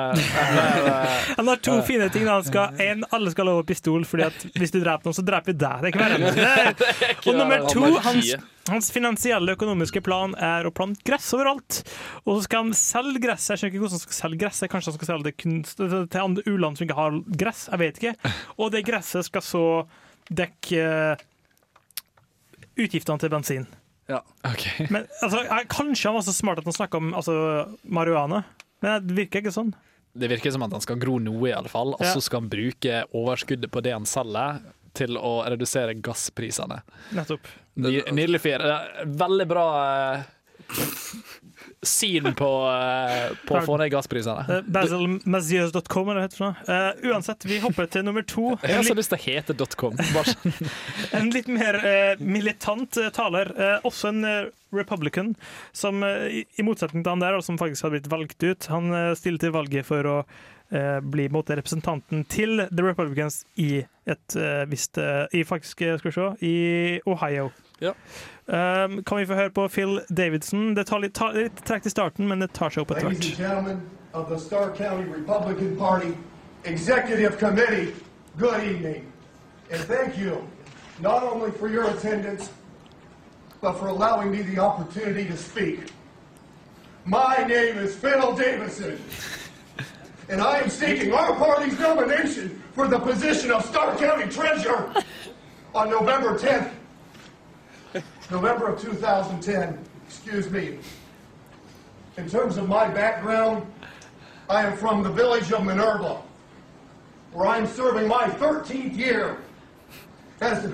Han 1.39 1.47
har 1.49 1.63
to 1.65 1.81
fine 1.87 2.09
ting. 2.13 2.27
Han 2.29 2.45
skal, 2.45 2.77
en, 2.85 3.01
alle 3.09 3.33
skal 3.33 3.47
ha 3.47 3.51
lov 3.55 3.63
å 3.63 3.65
pistol, 3.67 4.05
fordi 4.05 4.27
at 4.27 4.45
hvis 4.53 4.75
du 4.75 4.79
dreper 4.83 5.09
noen, 5.09 5.17
så 5.17 5.25
dreper 5.25 5.49
vi 5.49 5.57
deg. 5.57 5.81
Det 5.81 5.89
er 5.89 5.95
ikke 5.95 6.05
verre 6.05 6.77
det. 6.77 7.11
Og 7.25 7.39
nummer 7.41 7.67
to, 7.73 7.83
hans, 8.05 8.31
hans 8.69 8.91
finansielle 8.93 9.57
økonomiske 9.57 10.03
plan 10.05 10.35
er 10.37 10.69
å 10.69 10.73
plante 10.77 11.01
gress 11.09 11.31
overalt. 11.33 11.81
Og 12.25 12.37
så 12.37 12.45
skal 12.45 12.67
han 12.67 12.77
selge 12.77 13.23
gress. 13.25 13.49
Jeg 13.49 13.63
skjønner 13.63 13.73
ikke 13.73 13.83
hvordan 13.87 13.97
han 13.97 14.05
skal 14.05 14.19
selge 14.21 14.41
gress. 14.45 14.61
Kanskje 14.69 14.93
han 14.93 14.99
skal 15.01 15.09
selge 15.15 15.31
det 15.31 15.37
kunst, 15.41 15.81
til 15.81 16.21
andre 16.21 16.45
u-land 16.53 16.77
som 16.77 16.85
ikke 16.85 16.99
har 17.01 17.17
gress. 17.45 17.65
Jeg 17.73 17.81
vet 17.81 18.03
ikke. 18.03 18.35
Og 18.61 18.69
det 18.77 18.85
gresset 18.85 19.25
skal 19.31 19.41
så 19.45 19.65
dekke 20.29 20.83
eh, 20.83 21.25
utgiftene 22.77 23.19
til 23.21 23.29
bensin. 23.33 23.67
Ja. 24.07 24.21
Okay. 24.47 24.87
Men 24.93 25.07
altså, 25.21 25.43
jeg- 25.47 25.67
Kanskje 25.73 26.09
han 26.09 26.15
var 26.19 26.25
så 26.27 26.33
smart 26.35 26.59
at 26.61 26.67
han 26.69 26.73
snakka 26.77 26.97
om 27.01 27.13
altså, 27.17 27.33
marihuana, 27.83 28.43
men 28.79 29.07
det 29.07 29.15
virker 29.17 29.41
ikke 29.41 29.51
sånn. 29.55 29.73
Det 30.17 30.29
virker 30.31 30.51
som 30.53 30.63
at 30.65 30.71
han 30.73 30.81
skal 30.81 30.99
gro 31.01 31.17
noe, 31.21 31.49
i 31.49 31.53
alle 31.53 31.69
fall. 31.69 31.95
Og 31.97 32.01
Ja. 32.05 32.13
så 32.13 32.21
skal 32.21 32.41
han 32.43 32.49
bruke 32.49 33.03
overskuddet 33.13 33.69
på 33.73 33.81
det 33.85 33.91
han 33.93 34.05
selger, 34.05 34.61
til 34.97 35.17
å 35.17 35.43
redusere 35.45 35.93
gassprisene. 36.01 36.79
Nettopp. 37.13 37.45
Ny- 37.77 38.01
Nydelig 38.13 38.39
fyr. 38.41 38.63
Er 38.65 39.05
Veldig 39.05 39.45
bra 39.49 39.65
eh, 39.83 40.23
syn 41.85 42.33
på, 42.33 42.49
eh, 42.71 43.35
på 43.45 43.57
å 43.59 43.61
få 43.65 43.77
ned 43.77 43.91
gassprisene. 43.93 44.45
Uh, 44.49 44.69
Basilmazieux.com, 44.73 46.09
eller 46.09 46.21
hva 46.21 46.25
heter 46.25 46.33
det. 46.33 46.39
for 46.39 46.47
noe. 46.49 46.77
Eh, 46.77 47.11
uansett, 47.11 47.45
vi 47.45 47.59
hopper 47.61 47.89
til 47.91 48.05
nummer 48.07 48.25
to. 48.25 48.55
Jeg 48.63 48.79
har 48.79 48.87
så 48.87 48.97
lyst 48.97 49.13
til 49.13 49.19
å 49.19 49.23
hete 49.27 49.57
.com. 49.77 49.97
En 51.17 51.29
litt 51.33 51.49
mer 51.51 51.77
eh, 51.85 52.19
militant 52.19 52.97
eh, 52.97 53.11
taler. 53.13 53.53
Eh, 53.53 53.77
også 53.87 54.11
en 54.11 54.25
eh, 54.27 54.49
republican, 54.75 55.35
som 55.75 56.03
eh, 56.03 56.43
i, 56.43 56.65
motsetning 56.65 57.05
til 57.05 57.13
han 57.13 57.23
der, 57.23 57.37
og 57.37 57.45
som 57.45 57.59
faktisk 57.61 57.87
har 57.87 57.93
blitt 57.95 58.09
valgt 58.11 58.41
ut. 58.43 58.69
Han 58.73 58.91
stiller 59.19 59.45
til 59.45 59.55
valget 59.55 59.87
for 59.87 60.09
å 60.09 60.19
eh, 60.71 60.99
bli 61.01 61.27
måte, 61.29 61.55
representanten 61.55 62.25
til 62.29 62.67
The 62.71 62.85
Republicans 62.85 63.43
i 63.55 63.85
et 64.07 64.35
eh, 64.35 64.63
visst 64.69 64.97
eh, 64.97 65.25
I 65.33 65.43
faktisk, 65.43 65.77
skal 65.77 66.03
vi 66.03 66.11
se, 66.11 66.29
i 66.45 66.55
Ohio. 67.05 67.49
Ja. 67.81 67.93
Um, 68.47 69.03
kan 69.03 69.17
vi 69.17 69.25
få 69.25 69.35
høre 69.37 69.49
på 69.53 69.67
Phil 69.67 69.99
Davidson? 70.09 70.75
Det 70.75 70.87
tar 70.87 71.03
litt, 71.03 71.13
tar 71.13 71.35
litt 71.37 71.59
tregt 71.65 71.85
i 71.85 71.93
starten, 71.93 72.27
men 72.27 72.41
det 72.41 72.49
tar 72.57 72.73
seg 72.73 72.81
opp 72.85 72.95
etter 72.95 73.09
Ladies 73.09 73.27
and 73.27 73.35
hvert. 73.35 73.47
gentlemen 73.47 73.81
of 74.13 74.29
the 74.29 74.39
County 74.77 75.05
Republican 75.11 75.77
Party 75.77 76.13
Executive 76.63 77.37
Committee, 77.37 77.93
good 78.37 78.63
evening. 78.63 79.11
And 79.71 79.81
thank 79.81 80.17
you 80.17 80.47
not 81.01 81.23
only 81.23 81.51
for 81.51 81.69
your 81.69 81.89
attendance, 81.89 82.49
but 83.61 83.73
for 83.73 83.87
allowing 83.87 84.31
me 84.31 84.41
the 84.41 84.59
opportunity 84.59 85.25
to 85.25 85.37
speak. 85.37 85.91
My 87.05 87.45
name 87.47 87.77
is 87.77 87.95
Phil 87.95 88.35
Davison, 88.35 88.99
and 90.29 90.41
I 90.41 90.59
am 90.59 90.69
seeking 90.69 91.13
our 91.13 91.33
party's 91.35 91.79
nomination 91.79 92.61
for 92.73 92.87
the 92.87 92.99
position 92.99 93.51
of 93.51 93.65
Starr 93.65 93.95
County 93.97 94.29
Treasurer 94.29 94.93
on 95.73 95.89
November 95.89 96.37
10th, 96.37 96.71
November 98.29 98.67
of 98.67 98.81
2010. 98.81 99.79
Excuse 100.07 100.49
me. 100.49 100.79
In 102.17 102.29
terms 102.29 102.57
of 102.57 102.67
my 102.67 102.87
background, 102.87 103.65
I 104.49 104.65
am 104.65 104.75
from 104.77 105.03
the 105.03 105.11
village 105.11 105.51
of 105.51 105.63
Minerva, 105.63 106.21
where 107.31 107.47
I'm 107.47 107.67
serving 107.67 108.07
my 108.07 108.27
13th 108.27 108.97
year 108.97 109.37
as 110.41 110.65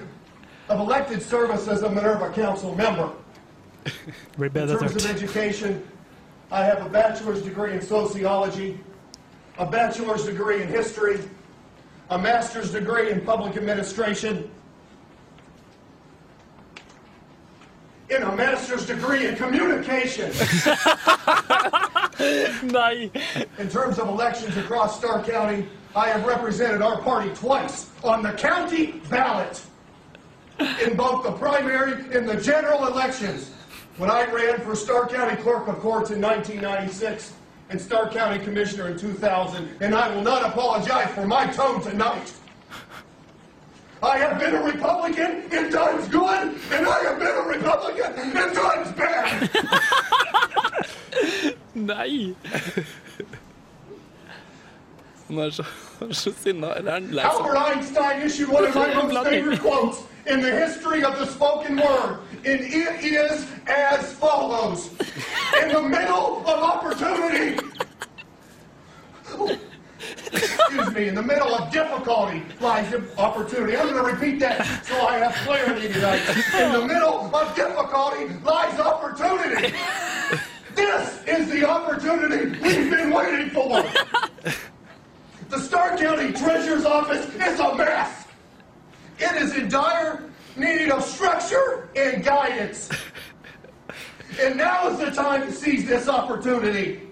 of 0.70 0.80
elected 0.80 1.22
service 1.22 1.68
as 1.68 1.84
a 1.84 1.90
Minerva 1.90 2.32
Council 2.32 2.74
member. 2.76 3.12
In 4.40 4.52
terms 4.80 4.96
of 4.96 5.06
education, 5.12 5.86
I 6.52 6.64
have 6.64 6.86
a 6.86 6.90
bachelor's 6.90 7.42
degree 7.42 7.74
in 7.74 7.82
sociology, 7.82 8.80
a 9.58 9.66
bachelor's 9.66 10.26
degree 10.26 10.62
in 10.62 10.68
history, 10.68 11.20
a 12.10 12.18
master's 12.18 12.72
degree 12.72 13.12
in 13.12 13.22
public 13.22 13.56
administration, 13.56 14.50
and 18.10 18.24
a 18.24 18.36
master's 18.36 18.86
degree 18.86 19.28
in 19.28 19.36
communication. 19.36 20.32
Nei! 22.72 23.12
In 23.58 23.70
terms 23.70 24.00
of 24.00 24.08
elections 24.08 24.56
across 24.58 24.98
Starr 24.98 25.24
County, 25.24 25.68
I 25.96 26.10
have 26.10 26.26
represented 26.26 26.82
our 26.82 27.02
party 27.02 27.30
twice 27.34 27.90
on 28.04 28.24
the 28.24 28.34
county 28.34 29.02
ballot 29.10 29.62
in 30.60 30.96
both 30.96 31.24
the 31.24 31.32
primary 31.32 31.94
and 32.16 32.28
the 32.28 32.40
general 32.40 32.88
elections. 32.88 33.52
When 33.98 34.10
I 34.10 34.26
ran 34.32 34.60
for 34.62 34.76
Starr 34.76 35.08
County 35.08 35.36
Clerk 35.42 35.68
of 35.68 35.80
Courts 35.80 36.10
in 36.12 36.20
1996 36.22 37.34
and 37.74 37.82
Starr 37.82 38.08
County 38.08 38.38
Commissioner 38.38 38.90
in 38.90 39.00
2000, 39.00 39.68
and 39.82 39.96
I 39.96 40.14
will 40.14 40.22
not 40.22 40.46
apologize 40.46 41.10
for 41.16 41.26
my 41.26 41.48
tone 41.48 41.82
tonight. 41.82 42.32
I 44.04 44.20
have 44.20 44.40
been 44.40 44.54
a 44.54 44.64
Republican 44.64 45.52
in 45.52 45.72
times 45.72 46.08
good, 46.08 46.56
and 46.72 46.88
I 46.88 47.00
have 47.00 47.18
been 47.18 47.36
a 47.36 47.48
Republican 47.48 48.14
in 48.20 48.54
times 48.54 48.92
bad. 48.92 49.50
Nei! 51.74 52.36
Han 55.28 55.40
er 55.40 55.50
så, 55.50 55.64
så 56.12 56.32
sinna. 56.44 56.74
Eller 56.74 56.92
er 56.92 56.94
han 56.94 57.04
lei 57.04 57.24
Albert? 57.24 57.58
Einstein 57.58 58.22
issued 58.22 58.50
one 58.50 58.68
of 58.68 58.76
my 58.76 58.94
most 58.94 59.28
favorite 59.28 59.60
quotes 59.60 59.98
in 60.26 60.42
the 60.42 60.52
history 60.52 61.04
of 61.04 61.18
the 61.18 61.26
spoken 61.26 61.76
word, 61.78 62.18
and 62.46 62.60
it 62.60 63.04
is 63.04 63.48
as 63.68 64.14
follows. 64.14 64.90
In 65.64 65.70
the 65.70 65.82
middle 65.82 66.44
of 66.46 66.58
opportunity, 66.74 67.63
excuse 70.32 70.92
me, 70.94 71.08
in 71.08 71.16
the 71.16 71.24
middle 71.24 71.54
of 71.56 71.72
difficulty 71.72 72.44
lies 72.60 72.94
opportunity. 73.18 73.78
I'm 73.78 73.90
going 73.90 74.04
to 74.04 74.12
repeat 74.12 74.40
that 74.40 74.86
so 74.86 75.08
I 75.08 75.18
have 75.18 75.34
clarity 75.46 75.92
tonight. 75.92 76.22
In 76.60 76.72
the 76.74 76.88
middle 76.88 77.34
of 77.34 77.56
difficulty 77.56 78.34
lies 78.44 78.80
opportunity. 78.80 79.74
This 80.76 81.24
is 81.28 81.52
the 81.52 81.70
opportunity 81.70 82.60
we've 82.60 82.90
been 82.90 83.12
waiting 83.12 83.50
for. 83.52 83.84
The 85.50 85.60
Starr 85.60 85.98
County 85.98 86.34
Treasurer's 86.34 86.86
Office 86.86 87.28
is 87.36 87.60
a 87.60 87.76
mess. 87.76 88.26
It 89.20 89.36
is 89.42 89.56
in 89.56 89.70
dire 89.70 90.24
need 90.56 90.90
of 90.90 91.04
structure 91.04 91.90
and 91.96 92.24
guidance. 92.24 92.90
And 94.42 94.58
now 94.58 94.88
is 94.90 94.98
the 94.98 95.12
time 95.12 95.44
to 95.44 95.52
seize 95.52 95.86
this 95.86 96.10
opportunity. 96.10 97.03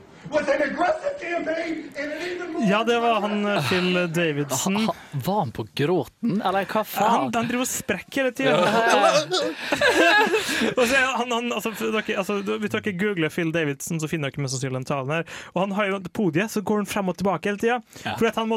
Ja, 2.69 2.83
det 2.87 2.99
var 2.99 3.21
han 3.21 3.45
eh, 3.45 3.61
Phil 3.69 3.93
Davidson. 4.13 4.75
Ha- 4.85 4.95
Var 5.25 5.39
han 5.39 5.51
på 5.51 5.65
gråten, 5.75 6.41
eller 6.45 6.65
hva 6.69 6.83
faen? 6.87 7.11
han 7.33 7.47
driver 7.49 7.63
og 7.65 7.69
sprekker 7.71 8.23
hele 8.23 8.31
tida. 8.31 8.57
Han, 11.21 11.31
han, 11.31 11.47
altså, 11.53 11.71
dere, 11.79 12.15
altså, 12.17 12.35
hvis 12.61 12.71
dere 12.73 12.91
googler 12.97 13.29
Phil 13.33 13.51
Davidson, 13.53 13.99
så 14.01 14.07
finner 14.09 14.31
dere 14.31 14.41
mest 14.43 14.55
sannsynlig 14.55 14.79
den 14.81 14.87
talen 14.87 15.11
her. 15.13 15.25
Og 15.53 15.59
han 15.63 15.73
har 15.77 15.89
jo 15.89 15.99
podiet, 16.15 16.51
så 16.53 16.61
går 16.65 16.81
han 16.81 16.87
frem 16.89 17.09
og 17.11 17.17
tilbake 17.19 17.49
hele 17.51 17.59
tida. 17.61 17.77
Ja. 18.05 18.13
For, 18.19 18.29
han 18.35 18.51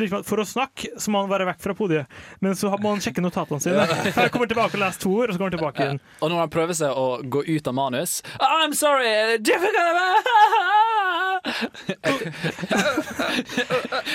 liksom, 0.00 0.24
for 0.26 0.42
å 0.42 0.46
snakke 0.48 0.92
så 1.00 1.12
må 1.12 1.22
han 1.24 1.30
være 1.32 1.46
vekk 1.50 1.60
fra 1.64 1.74
podiet, 1.78 2.18
men 2.44 2.56
så 2.58 2.70
må 2.80 2.94
han 2.94 3.02
sjekke 3.04 3.22
notatene 3.24 3.60
sine. 3.62 3.86
For 4.10 4.20
han 4.24 4.32
kommer 4.34 4.50
tilbake 4.50 4.78
og 4.78 4.82
leser 4.84 5.04
to 5.04 5.14
ord, 5.18 5.28
og 5.30 5.36
så 5.36 5.42
går 5.42 5.50
han 5.50 5.56
tilbake 5.58 5.84
igjen. 5.86 6.02
Og 6.20 6.32
når 6.32 6.44
han 6.44 6.54
prøver 6.56 6.74
seg 6.80 6.90
å 6.96 7.06
gå 7.36 7.44
ut 7.50 7.70
av 7.72 7.76
manus 7.78 8.18
I'm 8.40 8.74
sorry! 8.76 9.38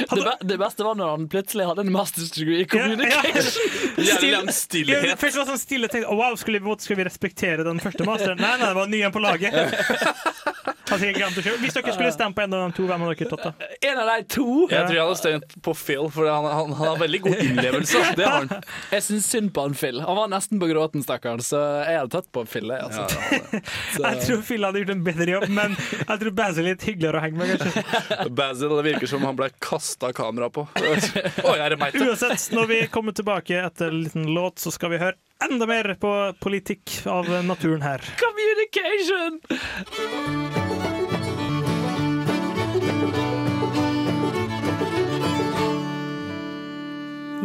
det, 0.10 0.24
be 0.24 0.34
det 0.42 0.58
beste 0.62 0.86
var 0.86 0.96
når 1.00 1.10
han 1.16 1.28
plutselig 1.32 1.66
hadde 1.70 1.82
en 1.86 1.94
master's 1.96 2.32
degree 2.36 2.62
i 2.64 2.68
communication. 2.70 3.52
Lang 3.98 4.46
Ja, 4.46 4.52
stillhet. 4.54 5.20
først 5.20 5.38
var 5.40 5.46
det 5.48 5.52
sånn 5.56 5.62
stille 5.62 5.90
tenkte, 5.92 6.10
oh, 6.12 6.20
wow, 6.20 6.36
skulle 6.40 6.62
vi, 6.64 6.76
skal 6.86 7.00
vi 7.00 7.08
respektere 7.08 7.66
den 7.68 7.82
første 7.84 8.08
masteren? 8.08 8.42
Nei, 8.42 8.56
nei, 8.62 8.68
det 8.72 8.78
var 8.78 8.92
ny 8.92 9.02
en 9.08 9.16
på 9.16 9.24
laget. 9.24 9.54
Hvis 10.86 11.74
dere 11.76 11.93
skulle 11.95 12.12
stemme 12.13 12.36
på 12.38 12.43
en 12.45 12.54
av 12.54 12.63
de 12.69 12.76
to, 12.78 12.86
hvem 12.89 13.04
hadde 13.06 13.15
dere 13.17 13.30
tatt 13.32 13.45
da? 13.48 13.69
En 13.89 14.02
av 14.02 14.10
de 14.12 14.28
to. 14.36 14.45
Jeg 14.69 14.86
tror 14.86 14.95
jeg 14.98 15.06
hadde 15.08 15.17
stemt 15.19 15.56
på 15.65 15.74
Phil, 15.80 16.08
for 16.13 16.30
han, 16.30 16.45
han, 16.45 16.74
han 16.78 16.89
har 16.91 17.00
veldig 17.02 17.21
god 17.26 17.41
innlevelse. 17.45 18.02
Det 18.19 18.28
har 18.28 18.45
han. 18.45 18.65
Jeg 18.93 19.06
syns 19.08 19.30
synd 19.34 19.52
på 19.56 19.65
han 19.65 19.76
Phil. 19.78 20.00
Han 20.06 20.19
var 20.19 20.32
nesten 20.32 20.62
på 20.62 20.69
gråten, 20.69 21.04
stakkaren, 21.06 21.43
så 21.45 21.62
jeg 21.88 22.00
hadde 22.04 22.13
tatt 22.15 22.30
på 22.36 22.45
Phil. 22.50 22.69
jeg, 22.71 22.86
Altså. 22.86 23.62
Jeg 24.06 24.21
tror 24.28 24.43
Phil 24.45 24.67
hadde 24.67 24.84
gjort 24.84 24.93
en 24.95 25.04
bedre 25.06 25.30
jobb, 25.36 25.48
men 25.58 25.76
jeg 26.06 26.21
tror 26.21 26.36
Basil 26.38 26.65
er 26.65 26.74
litt 26.76 26.88
hyggeligere 26.88 27.19
å 27.21 27.26
henge 27.26 27.41
med, 27.41 27.56
kanskje. 27.65 28.30
Basil, 28.38 28.76
det 28.78 28.86
virker 28.91 29.12
som 29.15 29.26
han 29.26 29.38
ble 29.39 29.50
kasta 29.63 30.12
kamera 30.15 30.52
på. 30.54 30.67
Oi, 31.50 31.58
er 31.58 31.74
det 31.74 31.80
meg? 31.82 31.98
Uansett, 31.98 32.50
når 32.56 32.69
vi 32.71 32.82
kommer 32.93 33.15
tilbake 33.17 33.63
etter 33.65 33.89
en 33.91 34.04
liten 34.06 34.30
låt, 34.36 34.62
så 34.62 34.74
skal 34.76 34.93
vi 34.93 35.02
høre 35.02 35.17
enda 35.45 35.65
mer 35.65 35.93
på 36.01 36.12
politikk 36.39 37.01
av 37.05 37.29
naturen 37.45 37.81
her. 37.81 38.01
Communication! 38.21 39.39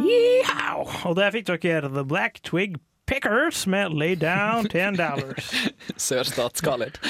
Yeehaw! 0.01 0.87
Og 1.11 1.17
der 1.19 1.35
fikk 1.35 1.51
dere 1.65 1.91
The 1.93 2.05
Black 2.09 2.41
Twig 2.47 2.79
Pickers 3.11 3.67
med 3.67 3.97
Lay 3.99 4.15
Down 4.15 4.69
Ten 4.71 4.97
Dollars. 4.97 5.51
Sørstatskalitt. 6.09 7.01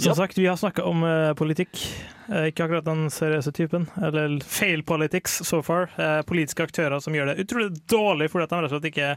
Som 0.00 0.14
sagt, 0.16 0.38
vi 0.38 0.46
har 0.48 0.56
snakka 0.56 0.84
om 0.88 1.02
uh, 1.04 1.32
politikk. 1.38 1.80
Uh, 2.30 2.46
ikke 2.48 2.64
akkurat 2.64 2.86
den 2.86 3.08
seriøse 3.12 3.52
typen. 3.56 3.84
Eller 4.02 4.38
fail 4.46 4.82
politics 4.86 5.38
so 5.46 5.60
far. 5.66 5.90
Uh, 5.98 6.20
politiske 6.28 6.64
aktører 6.64 7.02
som 7.04 7.14
gjør 7.16 7.32
det 7.32 7.44
utrolig 7.44 7.70
dårlig 7.90 8.30
fordi 8.32 8.46
at 8.46 8.52
de 8.54 8.60
rett 8.62 8.70
og 8.70 8.76
slett 8.78 8.88
ikke 8.92 9.10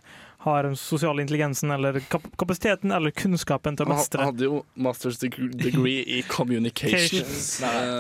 har 0.44 0.68
den 0.68 0.76
sosiale 0.76 1.24
intelligensen 1.24 1.72
eller 1.72 2.02
kap 2.12 2.26
kapasiteten 2.42 2.92
eller 2.92 3.14
kunnskapen 3.16 3.78
til 3.80 3.86
å 3.88 3.94
Han 3.94 4.02
mestre. 4.02 4.26
hadde 4.28 4.48
jo 4.50 4.60
masters 4.76 5.22
degree 5.24 6.02
i 6.04 6.22
communication. 6.28 7.24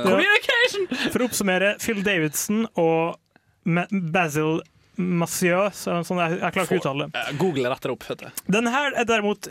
Communication! 0.04 0.88
For 1.14 1.24
å 1.24 1.30
oppsummere, 1.30 1.76
Phil 1.80 2.04
Davidson 2.04 2.66
og 2.74 3.16
Ma- 3.64 3.88
Basil 3.92 4.60
Massieux 5.00 5.74
sånn 5.88 6.04
jeg, 6.04 6.36
jeg 6.38 6.54
klarer 6.54 6.68
ikke 6.68 6.76
å 6.76 6.82
uttale 6.84 7.08
det. 7.10 7.22
Google 7.40 7.72
retter 7.72 7.94
opp, 7.96 8.04
vet 8.12 8.26
du. 8.26 8.44
Den 8.54 8.68
her 8.70 8.94
er 8.94 9.08
derimot 9.10 9.48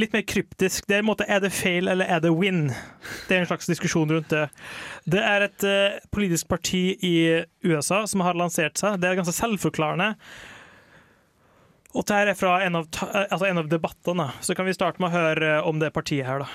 litt 0.00 0.12
mer 0.14 0.24
kryptisk. 0.28 0.86
Det 0.88 0.96
er, 0.96 1.02
en 1.02 1.08
måte, 1.08 1.26
er 1.28 1.40
det 1.42 1.52
feil 1.54 1.88
eller 1.92 2.08
er 2.10 2.20
det 2.24 2.32
win? 2.34 2.68
Det 3.28 3.36
er 3.36 3.44
en 3.44 3.48
slags 3.50 3.68
diskusjon 3.70 4.12
rundt 4.12 4.30
det. 4.32 4.46
Det 5.08 5.22
er 5.22 5.46
et 5.46 5.66
uh, 5.66 5.96
politisk 6.14 6.48
parti 6.50 6.84
i 7.04 7.16
USA 7.66 8.04
som 8.06 8.24
har 8.26 8.38
lansert 8.38 8.78
seg. 8.80 9.00
Det 9.00 9.10
er 9.10 9.18
ganske 9.20 9.36
selvforklarende. 9.36 10.14
Og 11.96 12.04
det 12.04 12.16
her 12.16 12.30
er 12.30 12.36
fra 12.36 12.58
en 12.66 12.76
av, 12.76 12.88
eh, 13.02 13.24
altså 13.30 13.46
en 13.48 13.58
av 13.62 13.68
debattene, 13.72 14.28
så 14.44 14.54
kan 14.54 14.66
vi 14.66 14.74
starte 14.76 15.00
med 15.00 15.08
å 15.08 15.16
høre 15.16 15.52
om 15.64 15.78
det 15.80 15.94
partiet 15.96 16.26
her, 16.28 16.44
da. 16.44 16.48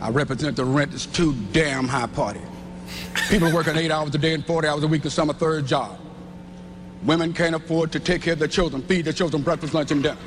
I 0.00 0.10
represent 0.10 0.56
the 0.56 0.64
rent 0.64 0.94
is 0.94 1.06
too 1.06 1.34
damn 1.52 1.88
high 1.88 2.06
party. 2.06 2.40
People 3.30 3.50
working 3.52 3.76
eight 3.76 3.90
hours 3.90 4.14
a 4.14 4.18
day 4.18 4.34
and 4.34 4.44
40 4.44 4.68
hours 4.68 4.84
a 4.84 4.86
week 4.86 5.02
to 5.02 5.10
some 5.10 5.30
a 5.30 5.34
third 5.34 5.66
job. 5.66 5.98
Women 7.04 7.32
can't 7.32 7.54
afford 7.54 7.92
to 7.92 8.00
take 8.00 8.22
care 8.22 8.32
of 8.32 8.38
their 8.38 8.48
children, 8.48 8.82
feed 8.82 9.04
their 9.04 9.12
children 9.12 9.42
breakfast, 9.42 9.74
lunch, 9.74 9.90
and 9.90 10.02
dinner. 10.02 10.18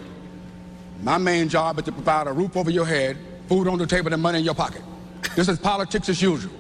My 1.03 1.17
main 1.17 1.49
job 1.49 1.79
is 1.79 1.86
to 1.86 1.91
provide 1.91 2.27
a 2.27 2.31
roof 2.31 2.55
over 2.55 2.69
your 2.69 2.86
head, 2.86 3.17
food 3.47 3.67
on 3.67 3.77
the 3.77 3.88
table, 3.88 4.13
and 4.13 4.21
money 4.21 4.39
in 4.39 4.45
your 4.45 4.53
pocket. 4.53 4.81
This 5.36 5.49
is 5.49 5.60
politics 5.60 6.10
as 6.10 6.21
usual. 6.21 6.53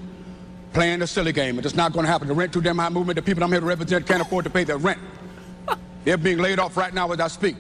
Playing 0.73 1.01
a 1.01 1.07
silly 1.07 1.33
game. 1.33 1.59
It's 1.59 1.75
not 1.75 1.93
going 1.93 2.05
to 2.05 2.11
happen. 2.11 2.27
The 2.27 2.33
rent 2.33 2.53
too 2.53 2.61
damn 2.61 2.77
high 2.77 2.89
movement, 2.89 3.17
the 3.17 3.21
people 3.21 3.43
I'm 3.43 3.51
here 3.51 3.59
to 3.59 3.65
represent 3.65 4.07
can't 4.07 4.21
afford 4.21 4.45
to 4.45 4.49
pay 4.49 4.63
their 4.63 4.77
rent. 4.77 4.99
They're 6.03 6.17
being 6.17 6.39
laid 6.39 6.59
off 6.59 6.77
right 6.77 6.93
now 6.93 7.11
as 7.11 7.19
I 7.19 7.27
speak. 7.27 7.55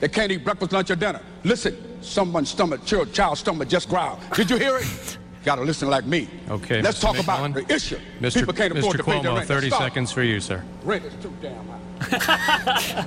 They 0.00 0.08
can't 0.08 0.32
eat 0.32 0.44
breakfast, 0.44 0.72
lunch, 0.72 0.90
or 0.90 0.96
dinner. 0.96 1.20
Listen, 1.44 1.76
someone's 2.02 2.50
stomach, 2.50 2.84
child, 2.84 3.12
child's 3.12 3.40
stomach 3.40 3.68
just 3.68 3.88
growled. 3.88 4.18
Did 4.34 4.50
you 4.50 4.56
hear 4.56 4.78
it? 4.78 5.18
Gotta 5.44 5.60
listen 5.62 5.90
like 5.90 6.06
me. 6.06 6.28
Okay, 6.48 6.80
Let's 6.80 6.98
Mr. 6.98 7.02
talk 7.02 7.18
about 7.18 7.38
McMillan. 7.40 7.66
the 7.68 7.74
issue. 7.74 7.98
Mr. 8.20 8.34
People 8.40 8.54
can't 8.54 8.76
afford 8.78 8.94
Mr. 8.94 8.98
to 8.98 9.04
pay 9.04 9.20
their 9.22 9.34
rent. 9.34 9.46
30 9.46 9.66
Stop. 9.68 9.82
seconds 9.82 10.10
for 10.10 10.22
you, 10.22 10.40
sir. 10.40 10.64
Rent 10.84 11.04
is 11.04 11.12
too 11.22 11.32
damn 11.42 11.66
high. 11.68 13.06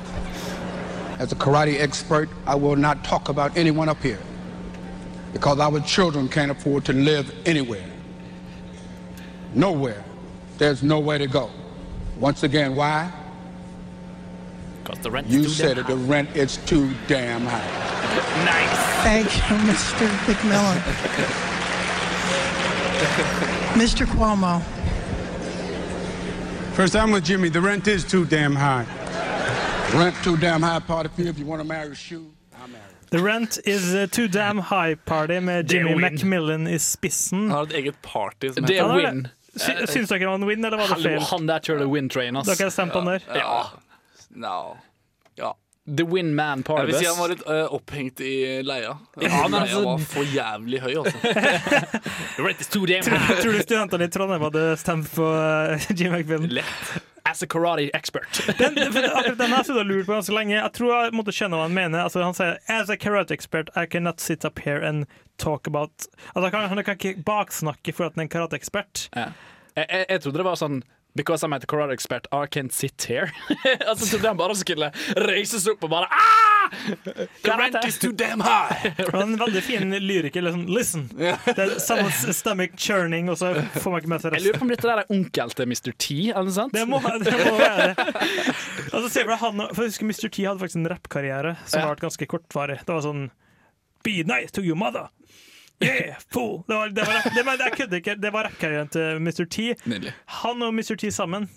As 1.19 1.31
a 1.31 1.35
karate 1.35 1.79
expert, 1.79 2.29
I 2.45 2.53
will 2.53 2.75
not 2.75 3.03
talk 3.03 3.29
about 3.29 3.57
anyone 3.57 3.89
up 3.89 4.01
here 4.03 4.19
because 5.33 5.59
our 5.59 5.79
children 5.79 6.29
can't 6.29 6.51
afford 6.51 6.85
to 6.85 6.93
live 6.93 7.33
anywhere. 7.47 7.83
Nowhere. 9.55 10.03
There's 10.59 10.83
nowhere 10.83 11.17
to 11.17 11.25
go. 11.27 11.49
Once 12.19 12.43
again, 12.43 12.75
why? 12.75 13.11
Because 14.83 14.99
the 14.99 15.09
rent 15.09 15.25
You 15.27 15.39
is 15.39 15.45
too 15.47 15.53
said 15.53 15.77
it, 15.79 15.87
the 15.87 15.95
rent 15.97 16.35
is 16.35 16.57
too 16.67 16.93
damn 17.07 17.45
high. 17.47 17.83
Nice. 18.45 18.77
Thank 19.03 19.25
you, 19.25 19.55
Mr. 19.71 20.07
McMillan. 20.25 21.53
Mr. 23.75 24.05
Cuomo. 24.05 24.61
First, 26.73 26.95
I'm 26.95 27.11
with 27.11 27.23
Jimmy. 27.25 27.49
The 27.49 27.61
rent 27.61 27.87
is 27.87 28.03
too 28.03 28.25
damn 28.25 28.55
high. 28.55 28.85
Rent 29.93 30.15
too 30.23 30.37
damn 30.37 30.61
high, 30.61 30.79
party 30.79 31.09
you. 31.17 31.29
If 31.29 31.39
you 31.39 31.45
want 31.45 31.61
to 31.61 31.67
marry 31.67 31.91
a 31.91 31.95
shoe, 31.95 32.25
The 33.09 33.19
Rent 33.19 33.57
is 33.65 33.93
a 33.93 34.05
Too 34.05 34.27
Damn 34.27 34.57
High 34.57 34.95
Party 34.95 35.39
med 35.39 35.71
Jimmy. 35.71 35.95
McMillan 35.95 36.67
i 36.67 36.77
spissen. 36.77 37.39
Han 37.39 37.49
har 37.51 37.61
et 37.63 37.71
eget 37.73 37.95
party 38.01 38.49
som 38.53 38.65
Det 38.65 38.77
er 38.79 38.87
det 38.87 39.05
er 39.05 39.11
win. 39.11 39.21
det. 39.23 39.89
Syns 39.89 40.09
dere 40.09 40.19
det 40.19 40.27
var 40.27 40.35
en 40.35 40.45
win, 40.45 40.65
eller 40.65 40.77
var 40.77 40.87
det 40.95 41.03
feil? 41.03 41.21
han 41.21 41.47
der 41.47 41.59
kjører 41.59 41.87
win 41.87 42.09
train, 42.09 42.35
ass. 42.35 42.47
Dere 42.49 42.65
har 42.65 42.69
stemt 42.69 42.91
på 42.91 42.99
han 42.99 43.07
der? 43.07 43.19
Ja. 43.35 43.63
No. 44.35 44.75
The 45.87 46.03
win 46.03 46.35
man 46.35 46.63
Jeg 46.67 46.87
vil 46.89 46.97
si 46.99 47.05
han 47.07 47.15
var 47.15 47.31
litt 47.31 47.43
uh, 47.47 47.73
opphengt 47.73 48.19
i 48.19 48.61
leia. 48.63 48.97
Ja, 49.23 49.47
men 49.47 49.53
leia 49.55 49.61
altså- 49.61 49.83
var 49.85 50.01
for 50.11 50.31
jævlig 50.35 50.81
høy, 50.83 50.95
altså. 50.99 51.17
Tror, 52.37 52.91
tror 53.41 53.53
du 53.55 53.61
studentene 53.63 54.07
i 54.07 54.11
Trondheim 54.11 54.43
hadde 54.49 54.63
stemt 54.81 55.07
på 55.15 55.23
uh, 55.31 55.87
Jimmy 55.95 56.19
McMillan? 56.19 56.65
As 57.23 57.43
a 57.43 57.47
karate 57.47 57.89
expert. 57.95 58.41
Den, 58.59 58.77
akkurat 58.77 59.37
den 59.37 59.51
har 59.51 59.63
jeg 59.67 59.85
lurt 59.85 60.05
på 60.05 60.13
ganske 60.15 60.35
lenge. 60.35 60.55
Jeg 60.55 60.73
tror 60.75 60.93
jeg 60.93 61.15
måtte 61.15 61.33
skjønne 61.35 61.59
hva 61.59 61.65
han 61.67 61.75
mener. 61.75 62.03
Altså, 62.03 62.21
han 62.23 62.35
sier 62.35 62.59
As 62.71 62.91
a 62.91 62.95
karate 62.95 63.35
expert, 63.35 63.71
I 63.75 63.85
cannot 63.85 64.23
sit 64.23 64.45
up 64.47 64.59
here 64.63 64.79
and 64.79 65.07
talk 65.37 65.67
about 65.67 66.07
Altså, 66.35 66.51
han, 66.51 66.69
han 66.71 66.83
kan 66.83 66.99
ikke 66.99 67.23
baksnakke 67.27 67.95
for 67.95 68.07
at 68.07 68.15
han 68.15 68.23
er 68.25 68.29
en 68.29 68.35
karateekspert. 68.35 69.09
Ja. 69.15 69.31
Jeg, 69.75 69.85
jeg, 69.89 70.05
jeg 70.09 70.23
trodde 70.23 70.43
det 70.43 70.47
var 70.47 70.59
sånn 70.59 70.79
Because 71.17 71.43
I'm 71.43 71.53
a 71.53 71.59
karate 71.59 71.93
expert, 71.97 72.27
I 72.31 72.45
can't 72.47 72.71
sit 72.73 73.01
here. 73.09 73.31
altså 73.89 74.05
trodde 74.11 74.27
han 74.29 74.37
bare 74.37 74.55
skulle 74.59 74.91
reise 75.27 75.59
seg 75.63 75.73
opp 75.75 75.87
og 75.87 75.91
bare 75.95 76.07
ah! 76.13 76.67
The 77.07 77.53
rent 77.57 77.77
is 77.87 77.97
too 77.99 78.11
damn 78.11 78.41
high! 78.43 78.91
En 79.17 79.33
veldig 79.39 79.63
fin 79.63 79.93
lyriker. 80.03 80.43
Liksom, 80.45 80.65
Listen! 80.67 81.07
Det 81.17 81.57
er 81.63 81.73
samme 81.81 82.11
stomach 82.35 82.75
churning, 82.77 83.31
og 83.33 83.39
så 83.39 83.53
får 83.79 83.91
man 83.95 84.01
ikke 84.03 84.11
med 84.13 84.23
seg 84.25 84.35
Jeg 84.37 84.45
lurer 84.45 84.59
på 84.61 84.67
om 84.67 84.73
dette 84.75 84.87
der 84.91 85.01
er 85.03 85.11
onkel 85.17 85.55
til 85.57 85.71
Mr. 85.71 85.91
T, 85.95 86.17
eller 86.29 86.49
noe 86.51 86.55
sånt? 86.59 86.75
Det 86.75 86.85
må, 86.91 87.01
det 87.23 87.33
må 87.41 87.57
være 87.59 87.89
det. 87.91 88.07
Altså, 88.93 89.09
se 89.11 89.23
for 89.25 89.33
deg 89.33 89.41
han, 89.41 89.65
for 89.75 89.83
jeg 89.83 89.91
husker 89.93 90.07
Mr. 90.11 90.29
T 90.31 90.45
hadde 90.47 90.61
faktisk 90.61 90.79
en 90.79 90.91
rappkarriere 90.93 91.55
som 91.65 91.81
Ja. 91.81 91.89
vært 91.91 92.05
ganske 92.05 92.27
kortvarig. 92.29 92.77
Det 92.87 92.93
var 92.93 93.03
sånn 93.05 93.27
Be 94.05 94.21
nice 94.27 94.53
to 94.55 94.61
your 94.63 94.77
mother! 94.79 95.09
Yeah, 95.83 96.15
fool! 96.33 96.63
Det 96.67 96.73
var, 96.75 96.89
det 96.89 97.03
var, 97.05 97.21
det, 97.35 97.45
men 97.45 97.59
jeg 97.61 97.71
kødder 97.77 97.97
ikke. 98.01 98.15
Det 98.21 98.33
var 98.33 98.47
rappkarrieren 98.47 98.87
til 98.89 99.19
Mr. 99.21 99.45
T. 99.45 99.73
Nydelig. 99.85 100.13
Han 100.41 100.61
og 100.65 100.73
Mr. 100.73 100.95
T 100.97 101.11
sammen. 101.13 101.49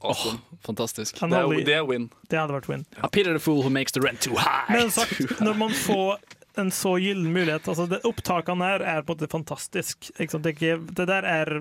Awesome. 0.00 0.38
Fantastisk. 0.64 1.18
Han 1.20 1.30
Det 1.30 1.38
er, 1.38 1.64
det 1.66 1.74
er 1.74 1.84
win. 1.84 2.08
Det 2.30 2.38
hadde 2.38 2.54
vært 2.54 2.68
win. 2.70 2.86
A 3.02 3.08
pity 3.08 3.28
the 3.28 3.42
fool 3.42 3.60
who 3.60 3.70
makes 3.70 3.92
the 3.92 4.00
rent 4.00 4.20
too 4.22 4.36
high. 4.38 4.64
Men 4.72 4.90
sagt, 4.90 5.20
når 5.40 5.58
man 5.58 5.74
får 5.74 6.18
en 6.58 6.70
så 6.70 6.96
gyllen 6.98 7.32
mulighet 7.32 7.68
altså 7.68 7.86
det, 7.86 8.00
Opptakene 8.08 8.64
her 8.64 8.82
er 8.82 9.02
på 9.02 9.14
en 9.14 9.18
måte 9.18 9.30
fantastisk. 9.30 10.10
Det, 10.18 10.62
er 10.62 10.80
det 10.96 11.06
der 11.10 11.26
er 11.28 11.52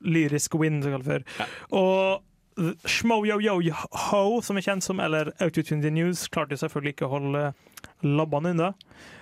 lyrisk 0.00 0.54
win, 0.54 0.82
som 0.82 0.92
det 0.92 0.98
kalles 0.98 1.08
før. 1.08 1.52
Og 1.76 2.22
Schmo-yo-yo-ho, 2.88 4.40
som 4.42 4.58
er 4.58 4.64
kjent 4.66 4.84
som, 4.84 5.00
eller 5.00 5.30
Autotune 5.40 5.82
the 5.82 5.92
News, 5.94 6.26
klarte 6.32 6.58
selvfølgelig 6.58 6.96
ikke 6.96 7.06
å 7.06 7.12
holde 7.12 7.44
labbene 8.02 8.54
unna. 8.54 8.72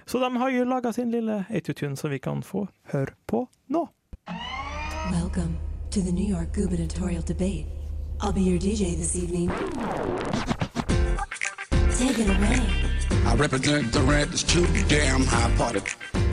Så 0.08 0.18
de 0.18 0.36
har 0.36 0.50
jo 0.50 0.64
laga 0.64 0.92
sin 0.92 1.10
lille 1.10 1.44
Autotune 1.50 1.96
som 1.96 2.10
vi 2.10 2.18
kan 2.18 2.42
få 2.42 2.68
høre 2.92 3.12
på 3.26 3.48
nå. 3.66 3.88
Welcome 5.12 5.56
to 5.90 6.00
the 6.00 6.12
New 6.12 6.28
York 6.36 6.54
gubernatorial 6.54 7.22
debate. 7.22 7.66
I'll 8.20 8.32
be 8.32 8.40
your 8.40 8.58
DJ 8.58 8.96
this 8.96 9.16
evening. 9.16 9.50
Take 11.98 12.18
it 12.22 12.28
away. 12.28 12.60
I 13.26 13.34
represent 13.36 13.92
the 13.92 14.00
rent 14.00 14.34
is 14.34 14.44
too 14.44 14.66
damn 14.88 15.26
high 15.26 15.50
party. 15.58 15.80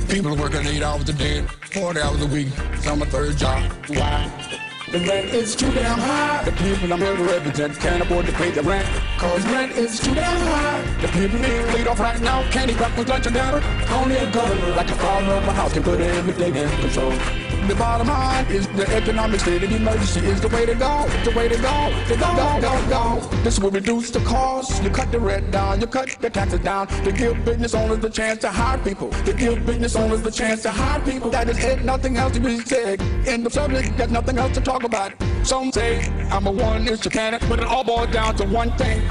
People 0.07 0.35
working 0.37 0.67
eight 0.67 0.83
hours 0.83 1.09
a 1.09 1.13
day, 1.13 1.41
40 1.71 2.01
hours 2.01 2.21
a 2.21 2.27
week, 2.27 2.49
some 2.81 3.01
a 3.01 3.05
third 3.05 3.37
job. 3.37 3.71
Why? 3.87 4.52
The 4.93 4.99
rent 4.99 5.33
is 5.33 5.55
too 5.55 5.71
damn 5.71 5.97
high. 5.97 6.43
The 6.43 6.51
people 6.51 6.93
I'm 6.93 6.99
here 6.99 7.17
to 7.17 7.23
represent 7.23 7.79
can't 7.79 8.03
afford 8.03 8.27
to 8.27 8.31
pay 8.33 8.51
the 8.51 8.61
rent. 8.61 8.87
Cause 9.17 9.43
rent 9.47 9.71
is 9.71 9.99
too 9.99 10.13
damn 10.13 10.39
high. 10.45 10.83
The 11.01 11.07
people 11.07 11.39
being 11.39 11.65
laid 11.73 11.87
off 11.87 11.99
right 11.99 12.21
now 12.21 12.47
can't 12.51 12.69
eat 12.69 12.77
breakfast, 12.77 13.07
lunch, 13.07 13.25
and 13.25 13.33
dinner. 13.33 13.63
Only 13.89 14.17
a 14.17 14.29
governor 14.31 14.75
like 14.75 14.85
the 14.85 14.93
father 14.93 15.31
of 15.31 15.47
a 15.47 15.51
house 15.51 15.73
can 15.73 15.81
put 15.81 15.99
everything 15.99 16.55
in 16.55 16.69
control. 16.79 17.42
The 17.67 17.75
bottom 17.75 18.07
line 18.07 18.45
is 18.47 18.67
the 18.67 18.85
economic 18.93 19.39
state 19.39 19.63
of 19.63 19.71
emergency 19.71 20.19
is 20.19 20.41
the 20.41 20.49
way 20.49 20.65
to 20.65 20.75
go. 20.75 21.07
The 21.23 21.31
way 21.31 21.47
to 21.47 21.55
go. 21.55 22.05
To 22.07 22.15
go, 22.17 22.35
go, 22.35 22.61
go, 22.61 22.89
go. 22.89 23.27
This 23.41 23.57
will 23.57 23.71
reduce 23.71 24.11
the 24.11 24.19
cost. 24.19 24.83
You 24.83 24.89
cut 24.89 25.13
the 25.13 25.19
rent 25.19 25.49
down. 25.51 25.79
You 25.79 25.87
cut 25.87 26.09
the 26.19 26.29
taxes 26.29 26.59
down. 26.59 26.87
To 26.87 27.11
give 27.13 27.45
business 27.45 27.73
owners 27.73 27.99
the 27.99 28.09
chance 28.09 28.39
to 28.41 28.49
hire 28.49 28.77
people. 28.79 29.11
To 29.11 29.31
give 29.31 29.65
business 29.65 29.95
owners 29.95 30.21
the 30.21 30.31
chance 30.31 30.61
to 30.63 30.71
hire 30.71 30.99
people. 31.05 31.29
That 31.29 31.47
is 31.47 31.63
it. 31.63 31.85
Nothing 31.85 32.17
else 32.17 32.33
to 32.33 32.41
be 32.41 32.59
said. 32.59 33.01
In 33.25 33.43
the 33.45 33.49
subject, 33.49 33.97
there's 33.97 34.11
nothing 34.11 34.37
else 34.37 34.53
to 34.55 34.61
talk 34.61 34.83
about. 34.83 35.13
Some 35.43 35.71
say 35.71 36.01
I'm 36.31 36.47
a 36.47 36.51
one-inch 36.51 37.05
mechanic, 37.05 37.41
but 37.47 37.59
it 37.59 37.65
all 37.65 37.85
boils 37.85 38.11
down 38.11 38.35
to 38.35 38.45
one 38.45 38.75
thing. 38.77 39.01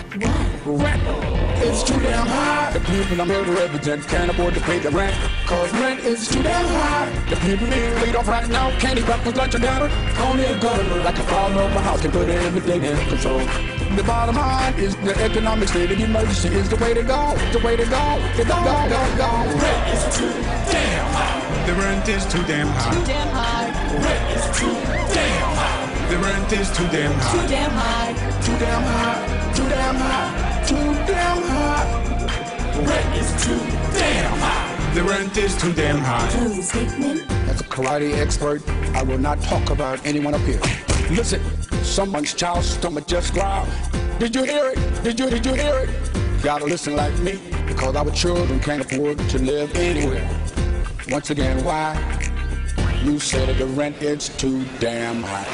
Rent. 0.66 1.41
It's 1.64 1.84
too 1.84 1.98
damn 2.00 2.26
high. 2.26 2.72
The 2.72 2.80
people 2.80 3.20
I'm 3.20 3.28
here 3.28 3.44
to 3.44 3.52
represent 3.52 4.08
can't 4.08 4.28
afford 4.30 4.54
to 4.54 4.60
pay 4.60 4.80
the 4.80 4.90
rent. 4.90 5.14
Cause 5.46 5.72
rent 5.74 6.00
is 6.00 6.26
too 6.26 6.42
damn 6.42 6.66
high. 6.66 7.08
The 7.30 7.36
people 7.36 7.68
being 7.68 7.94
laid 8.02 8.16
off 8.16 8.26
right 8.26 8.48
now 8.48 8.76
can't 8.80 8.98
eat 8.98 9.06
breakfast, 9.06 9.36
lunch, 9.36 9.54
and 9.54 9.62
dinner. 9.62 9.88
Only 10.18 10.44
a 10.44 10.58
governor 10.58 11.04
like 11.04 11.18
a 11.18 11.22
father 11.22 11.60
of 11.60 11.70
a 11.76 11.80
house 11.80 12.02
can 12.02 12.10
put 12.10 12.28
everything 12.28 12.82
in 12.82 12.96
control. 13.06 13.38
The 13.94 14.02
bottom 14.02 14.34
line 14.34 14.74
is 14.74 14.96
the 14.96 15.14
economic 15.22 15.68
state 15.68 15.92
of 15.92 16.00
emergency 16.00 16.48
is 16.48 16.68
the 16.68 16.76
way 16.76 16.94
to 16.94 17.02
go. 17.04 17.36
The 17.52 17.60
way 17.60 17.76
to 17.76 17.84
go. 17.84 18.04
To 18.36 18.44
go, 18.44 18.58
go, 18.66 18.76
go, 18.90 19.02
go. 19.22 19.30
Rent 19.62 19.86
is 19.94 20.16
too 20.18 20.32
damn 20.66 21.06
high. 21.14 21.66
The 21.66 21.74
rent 21.74 22.08
is 22.08 22.26
too 22.26 22.42
damn 22.42 22.66
high. 22.66 22.94
Too 22.94 23.06
damn 23.06 23.28
high. 23.28 23.70
Rent 24.02 24.24
is 24.36 24.58
too 24.58 24.74
damn 25.14 25.54
high. 25.54 26.08
The 26.10 26.18
rent 26.18 26.52
is 26.52 26.68
too 26.76 26.88
damn 26.88 27.12
high. 27.12 27.42
Too 27.42 27.48
damn 27.48 27.70
high. 27.70 28.12
Too 28.42 28.58
damn 28.58 28.82
high. 28.82 29.54
Too 29.54 29.68
damn 29.68 29.94
high. 29.94 30.51
Too 30.66 30.76
damn 30.76 31.42
high. 31.42 32.82
Rent 32.86 33.16
is 33.16 33.44
too 33.44 33.58
damn 33.98 34.38
high. 34.38 34.94
The 34.94 35.02
rent 35.02 35.36
is 35.36 35.56
too 35.60 35.72
damn 35.72 35.98
high. 35.98 36.28
Closing 36.30 36.62
statement. 36.62 37.30
As 37.48 37.60
a 37.60 37.64
karate 37.64 38.14
expert, 38.14 38.66
I 38.94 39.02
will 39.02 39.18
not 39.18 39.42
talk 39.42 39.70
about 39.70 40.04
anyone 40.06 40.34
up 40.34 40.40
here. 40.42 40.60
Listen, 41.10 41.42
someone's 41.82 42.32
child's 42.32 42.68
stomach 42.68 43.08
just 43.08 43.34
growled. 43.34 43.68
Did 44.20 44.36
you 44.36 44.44
hear 44.44 44.66
it? 44.66 45.02
Did 45.02 45.18
you, 45.18 45.30
did 45.30 45.44
you 45.44 45.54
hear 45.54 45.78
it? 45.78 46.42
Gotta 46.44 46.64
listen 46.64 46.94
like 46.94 47.18
me, 47.18 47.40
because 47.66 47.96
our 47.96 48.10
children 48.12 48.60
can't 48.60 48.82
afford 48.82 49.18
to 49.30 49.38
live 49.40 49.74
anywhere. 49.74 50.28
Once 51.08 51.30
again, 51.30 51.64
why? 51.64 51.98
You 53.02 53.18
said 53.18 53.48
that 53.48 53.58
the 53.58 53.66
rent 53.66 54.00
is 54.00 54.28
too 54.28 54.64
damn 54.78 55.24
high. 55.24 55.44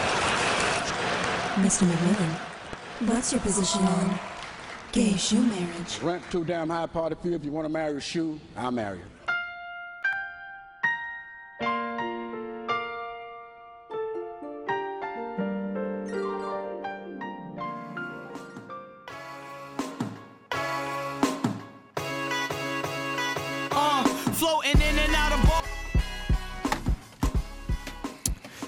Mr. 1.62 1.90
McMillan, 1.90 3.09
what's 3.09 3.33
your 3.33 3.40
position 3.40 3.83
on 3.85 4.18
Gay 4.90 5.16
shoe 5.16 5.42
marriage. 5.42 6.01
Rent 6.03 6.22
too 6.31 6.44
damn 6.44 6.70
high 6.70 6.87
party 6.87 7.14
you. 7.22 7.35
If 7.35 7.44
you 7.44 7.53
want 7.53 7.66
to 7.66 7.68
marry 7.68 7.96
a 7.96 8.01
shoe, 8.01 8.40
I'll 8.57 8.70
marry 8.70 8.98
you. 8.98 9.05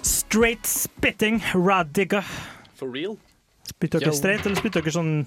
Straight 0.03 0.65
spitting, 0.65 1.43
rad 1.55 1.93
digga. 1.93 2.23
For 2.75 2.89
real? 2.89 3.19
Spytter 3.67 3.99
dere 3.99 4.13
straight, 4.13 4.47
eller 4.47 4.57
spytter 4.57 4.81
dere 4.81 4.93
sånn 4.95 5.27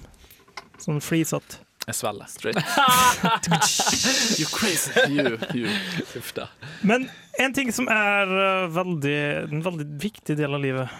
sånn 0.84 1.00
flisete? 1.04 1.60
Jeg 1.84 1.98
svelger. 1.98 2.28
Straight. 2.32 2.56
you 4.40 4.46
crazy. 4.48 4.92
You, 5.12 5.34
you. 5.52 5.68
Uff 6.16 6.30
da. 6.36 6.46
Men 6.80 7.08
en 7.40 7.52
ting 7.56 7.68
som 7.76 7.88
er 7.92 8.30
uh, 8.32 8.70
veldig, 8.72 9.18
en 9.50 9.60
veldig 9.66 9.86
viktig 10.00 10.36
del 10.38 10.56
av 10.56 10.62
livet, 10.64 10.94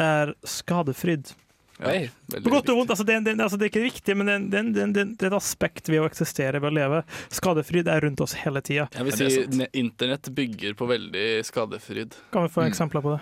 er 0.00 0.32
skadefryd. 0.48 1.32
Ja, 1.80 1.92
På 2.44 2.50
godt 2.52 2.68
og 2.72 2.76
vondt. 2.82 2.90
Altså 2.92 3.04
det, 3.08 3.18
det, 3.24 3.34
altså 3.40 3.56
det 3.60 3.66
er 3.68 3.72
ikke 3.72 3.84
viktig, 3.86 4.16
men 4.20 4.28
det, 4.28 4.38
det, 4.52 4.58
er- 4.60 4.72
det, 4.76 4.86
det, 4.96 5.04
det 5.20 5.28
et 5.30 5.36
aspekt 5.36 5.88
ved 5.92 6.02
å 6.02 6.08
eksistere, 6.08 6.60
ved 6.60 6.68
å 6.72 6.76
leve. 6.76 7.02
Skadefryd 7.32 7.88
er 7.88 8.04
rundt 8.04 8.20
oss 8.24 8.34
hele 8.42 8.60
tida. 8.64 8.88
Jeg 8.96 9.08
vil 9.08 9.16
si 9.16 9.68
internett 9.80 10.28
bygger 10.36 10.76
på 10.76 10.88
veldig 10.90 11.26
skadefryd. 11.48 12.16
Kan 12.34 12.48
vi 12.48 12.52
få 12.56 12.64
Mm. 12.66 12.72
eksempler 12.72 13.04
på 13.04 13.14
det? 13.16 13.20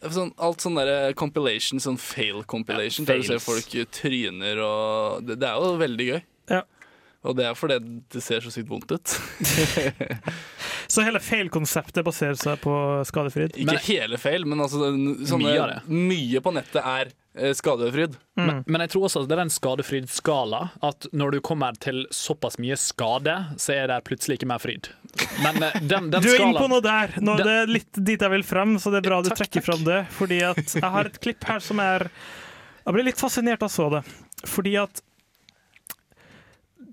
Sånn, 0.00 0.30
alt 0.40 0.64
sånn 0.64 0.78
der 0.80 1.12
compilation, 1.18 1.80
sånn 1.82 1.98
fail 2.00 2.40
compilation, 2.48 3.04
der 3.04 3.20
du 3.20 3.26
ser 3.28 3.42
folk 3.44 3.74
tryner 3.92 4.62
og 4.64 5.26
Det, 5.26 5.36
det 5.42 5.48
er 5.50 5.60
jo 5.60 5.74
veldig 5.80 6.06
gøy. 6.08 6.20
Ja. 6.54 6.62
Og 7.28 7.36
det 7.36 7.50
er 7.50 7.56
fordi 7.58 7.76
det 8.08 8.22
ser 8.24 8.40
så 8.40 8.52
sykt 8.54 8.70
vondt 8.70 8.94
ut. 8.96 9.12
Så 10.90 11.04
hele 11.06 11.20
feilkonseptet 11.22 12.02
baserer 12.02 12.38
seg 12.40 12.58
på 12.64 12.72
skadefryd? 13.06 13.54
Ikke 13.60 13.76
hele 13.84 14.18
feil, 14.18 14.42
men 14.48 14.58
altså 14.64 14.88
sånne, 15.28 15.44
Mye 15.44 15.76
mye 15.86 16.40
på 16.42 16.52
nettet 16.56 16.80
er 16.80 17.12
eh, 17.36 17.52
Mm. 18.40 18.46
Men, 18.46 18.64
men 18.66 18.80
jeg 18.80 18.90
tror 18.94 19.04
også 19.06 19.20
at 19.22 19.28
det 19.28 19.36
er 19.36 19.42
en 19.42 19.52
skadefrydskala. 19.52 20.60
At 20.82 21.06
når 21.12 21.30
du 21.36 21.40
kommer 21.44 21.76
til 21.76 22.06
såpass 22.10 22.56
mye 22.58 22.76
skade, 22.80 23.34
så 23.60 23.74
er 23.76 23.90
det 23.92 23.98
plutselig 24.08 24.38
ikke 24.40 24.48
mer 24.48 24.58
fryd. 24.62 24.88
Men 25.44 25.62
eh, 25.62 25.76
den, 25.82 26.08
den 26.14 26.22
du 26.24 26.30
er 26.32 26.40
inne 26.46 26.58
på 26.62 26.70
noe 26.72 26.80
der. 26.84 27.14
Nå, 27.20 27.36
Den- 27.36 27.46
det 27.46 27.56
er 27.62 27.66
litt 27.74 28.00
dit 28.00 28.20
jeg 28.24 28.30
vil 28.32 28.46
frem, 28.46 28.78
så 28.80 28.90
det 28.94 29.02
er 29.02 29.08
bra 29.10 29.20
du 29.22 29.28
Takk, 29.30 29.42
trekker 29.44 29.66
fram 29.66 29.84
det. 29.84 30.00
Fordi 30.16 30.40
at 30.48 30.64
jeg 30.74 30.82
har 30.96 31.10
et 31.12 31.20
klipp 31.26 31.44
her 31.50 31.60
som 31.62 31.78
er 31.84 32.08
Jeg 32.86 32.96
ble 32.96 33.04
litt 33.10 33.20
fascinert 33.20 33.60
da 33.60 33.68
jeg 33.68 33.76
så 33.76 33.90
det. 33.98 34.02
Fordi 34.48 34.74
at 34.80 35.02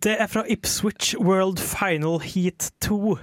det 0.04 0.14
er 0.22 0.28
fra 0.30 0.44
Ipswich 0.52 1.16
World 1.18 1.58
Final 1.64 2.20
Heat 2.22 2.68
2. 2.86 3.16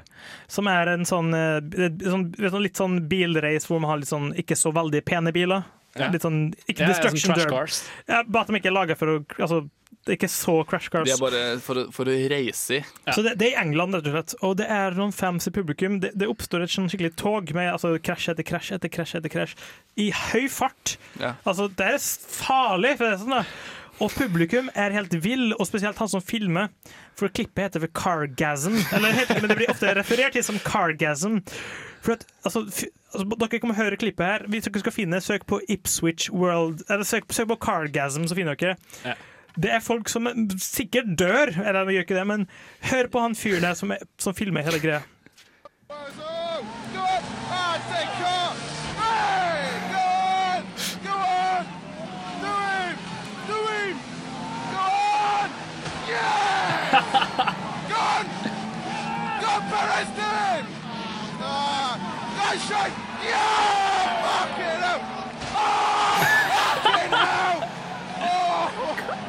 Som 0.51 0.67
er 0.67 0.89
en 0.91 1.05
sånn, 1.07 1.29
eh, 1.37 1.61
sånn, 2.03 2.25
sånn 2.41 2.65
litt 2.65 2.81
sånn 2.81 2.97
bilrace 3.11 3.69
hvor 3.69 3.79
man 3.85 3.93
har 3.93 4.01
litt 4.01 4.11
sånn 4.11 4.33
ikke 4.41 4.57
så 4.59 4.73
veldig 4.75 5.05
pene 5.07 5.31
biler. 5.37 5.63
Ja. 5.95 6.09
Litt 6.11 6.25
sånn, 6.27 6.53
ikke 6.67 6.83
Ja, 6.83 6.91
ja, 6.91 6.95
sånn 6.99 7.15
crash 7.15 7.39
derby. 7.39 7.51
cars. 7.55 7.81
Ja, 8.11 8.23
bare 8.27 8.43
at 8.43 8.49
de 8.51 8.59
ikke 8.59 8.71
er 8.73 8.75
laga 8.75 8.97
for 8.99 9.13
å 9.13 9.17
altså, 9.39 9.61
Det 10.05 10.11
er 10.13 10.17
ikke 10.19 10.29
så 10.29 10.55
crash 10.69 10.91
cars. 10.93 11.07
De 11.07 11.13
er 11.15 11.21
bare 11.23 11.43
for, 11.65 11.79
for 11.95 12.11
å 12.11 12.15
reise 12.29 12.77
i. 12.77 12.81
Så 13.15 13.23
det, 13.25 13.37
det 13.41 13.47
er 13.47 13.55
i 13.55 13.61
England, 13.63 13.95
rett 13.97 14.09
og 14.11 14.17
slett. 14.17 14.35
Og 14.45 14.57
det 14.59 14.67
er 14.69 14.99
noen 14.99 15.15
fans 15.17 15.47
i 15.49 15.53
publikum. 15.55 16.01
Det, 16.03 16.11
det 16.19 16.29
oppstår 16.29 16.67
et 16.67 16.73
sånn 16.75 16.91
skikkelig 16.93 17.15
tog 17.17 17.55
med 17.57 17.71
altså, 17.73 17.95
krasj 18.05 18.33
etter 18.35 18.45
krasj 18.45 18.75
etter 18.77 18.93
krasj 18.93 19.15
etter 19.21 19.33
krasj 19.33 19.55
i 19.97 20.11
høy 20.13 20.45
fart. 20.53 20.97
Ja. 21.23 21.37
Altså, 21.47 21.71
det 21.73 21.87
er 21.95 21.97
farlig. 22.35 22.99
For 22.99 23.07
det 23.07 23.15
er 23.15 23.23
sånn, 23.23 23.39
da. 23.39 23.47
Og 24.03 24.11
publikum 24.19 24.69
er 24.75 24.91
helt 24.99 25.15
vill, 25.23 25.55
og 25.55 25.65
spesielt 25.71 25.97
han 26.03 26.11
som 26.11 26.21
filmer. 26.21 26.69
For 27.17 27.31
klippet 27.31 27.69
heter 27.69 27.87
for 27.87 27.95
Cargasm. 27.95 28.75
Eller 28.93 29.15
men 29.39 29.49
det 29.49 29.57
blir 29.63 29.71
ofte 29.71 29.95
referert 29.97 30.35
til 30.35 30.45
som 30.45 30.59
Cargasm. 30.67 31.39
For 32.05 32.19
at, 32.19 32.27
altså, 32.45 32.67
altså, 33.15 33.39
Dere 33.45 33.61
kommer 33.63 33.79
høre 33.79 34.01
klippet 34.01 34.27
her. 34.27 34.47
Hvis 34.51 34.67
dere 34.69 34.83
skal 34.83 34.95
finne, 34.95 35.21
søk 35.25 35.47
på 35.51 35.61
Ipswich 35.69 36.31
World 36.33 36.85
Eller 36.89 37.07
søk, 37.09 37.31
søk 37.31 37.49
på 37.49 37.61
Cargasm, 37.63 38.27
så 38.29 38.37
finner 38.39 38.59
dere. 38.59 38.77
Ja. 39.05 39.15
Det 39.55 39.71
er 39.71 39.83
folk 39.85 40.09
som 40.11 40.27
sikkert 40.59 41.15
dør, 41.19 41.53
eller 41.63 41.85
de 41.85 41.95
gjør 41.95 42.07
ikke 42.09 42.17
det, 42.19 42.27
men 42.27 42.49
hør 42.91 43.07
på 43.13 43.23
han 43.23 43.37
fyren 43.39 43.63
der 43.63 43.79
som, 43.79 43.93
er, 43.95 44.03
som 44.19 44.35
filmer 44.35 44.67
hele 44.67 44.83
greia. 44.83 45.05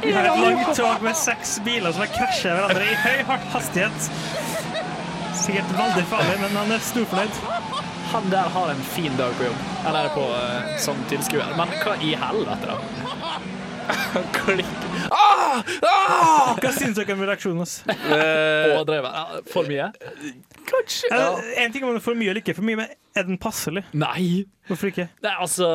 Vi 0.02 0.12
har 0.14 0.24
et 0.30 0.40
langt 0.40 0.76
tog 0.78 1.02
med 1.02 1.18
seks 1.18 1.60
biler 1.66 1.92
som 1.92 2.04
har 2.06 2.12
krasjet 2.14 2.54
hverandre 2.54 2.86
i 2.86 2.98
høy 3.02 3.24
hardt 3.32 3.48
hastighet. 3.56 4.10
Sikkert 5.40 5.74
veldig 5.80 6.06
farlig, 6.12 6.38
men 6.44 6.54
han 6.60 6.76
er 6.76 6.86
storfornøyd. 6.86 7.42
Han 8.14 8.30
der 8.30 8.54
har 8.54 8.70
en 8.72 8.84
fin 8.94 9.18
dag 9.18 9.34
på 9.40 9.50
jobb. 9.50 9.66
Eller 9.88 10.10
på, 10.14 10.28
uh, 10.30 10.78
som 10.80 11.02
tilskuer. 11.10 11.50
Men 11.58 11.74
hva 11.82 11.98
i 12.06 12.14
helvete, 12.22 12.70
da? 12.70 12.78
Klikk. 14.38 14.86
Ah! 15.10 15.62
Ah! 15.82 16.54
Hva 16.62 16.72
syns 16.78 16.98
dere 16.98 17.18
om 17.18 17.26
reaksjonen 17.26 17.66
hans? 17.66 17.80
Overdrevet. 17.90 19.42
For 19.50 19.66
mye? 19.70 19.90
Kanskje. 20.70 21.12
Ja. 21.12 21.32
En 21.64 21.72
ting 21.76 21.84
om 21.86 21.94
det 21.96 22.02
er 22.02 22.08
for 22.10 22.18
mye 22.18 22.30
eller 22.34 22.42
ikke 22.44 22.56
for 22.58 22.66
mye, 22.68 22.80
men 22.84 22.94
er 23.16 23.24
den 23.30 23.38
passelig? 23.40 23.86
Nei. 23.96 24.46
Hvorfor 24.66 24.90
ikke? 24.90 25.04
Nei, 25.22 25.32
altså 25.40 25.68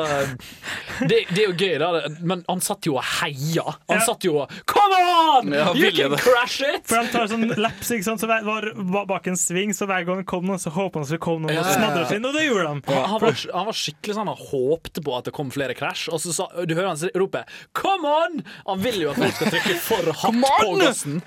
det, 1.07 1.21
det 1.31 1.45
er 1.45 1.47
jo 1.47 1.53
gøy, 1.55 1.77
da. 1.79 2.09
Men 2.27 2.41
han 2.49 2.59
satt 2.65 2.85
jo 2.89 2.97
og 2.99 3.05
heia. 3.07 3.63
Han 3.89 4.01
Ja. 4.01 4.05
satt 4.05 4.25
jo 4.27 4.33
og 4.43 4.51
Come 4.69 4.99
on! 4.99 5.53
Ja, 5.55 5.69
you 5.79 5.93
can 5.95 6.11
det. 6.11 6.19
crash 6.25 6.59
it! 6.67 6.83
For 6.91 6.99
han 6.99 7.07
tar 7.13 7.29
sånn 7.31 7.47
laps, 7.61 7.93
ikke 7.95 8.05
sant? 8.09 8.21
Så 8.21 8.27
hver, 8.27 8.43
var, 8.45 8.67
var 8.75 9.07
bak 9.09 9.29
en 9.31 9.39
sving, 9.39 9.71
så 9.77 9.87
hver 9.87 10.03
gang 10.09 10.19
det 10.21 10.27
kom 10.31 10.43
noen, 10.49 10.59
så 10.61 10.73
håper 10.75 11.01
han 11.01 11.07
skulle 11.09 11.23
komme 11.23 11.47
noen 11.47 11.55
Ja, 11.55 11.63
og 11.63 11.71
smadre 11.77 12.17
inn, 12.19 12.27
og 12.27 12.35
det 12.35 12.43
gjorde 12.49 12.65
de. 12.67 12.73
Han, 12.91 13.05
han, 13.15 13.23
var, 13.23 13.39
han 13.55 13.69
var 13.71 13.79
skikkelig 13.79 14.17
sånn 14.19 14.33
Han 14.33 14.43
håpte 14.51 15.05
på 15.07 15.15
at 15.21 15.31
det 15.31 15.35
kom 15.39 15.55
flere 15.55 15.77
krasj, 15.79 16.09
og 16.11 16.21
så 16.25 16.35
sa, 16.41 16.49
du 16.67 16.75
hører 16.75 16.91
han 16.91 17.15
rope 17.23 17.45
'come 17.79 18.11
on!' 18.25 18.43
Han 18.67 18.83
vil 18.83 19.01
jo 19.07 19.15
at 19.15 19.23
folk 19.23 19.39
skal 19.39 19.55
trykke 19.55 19.79
for 19.87 20.11
hardt 20.25 20.43
på 20.67 20.75
gassen. 20.83 21.23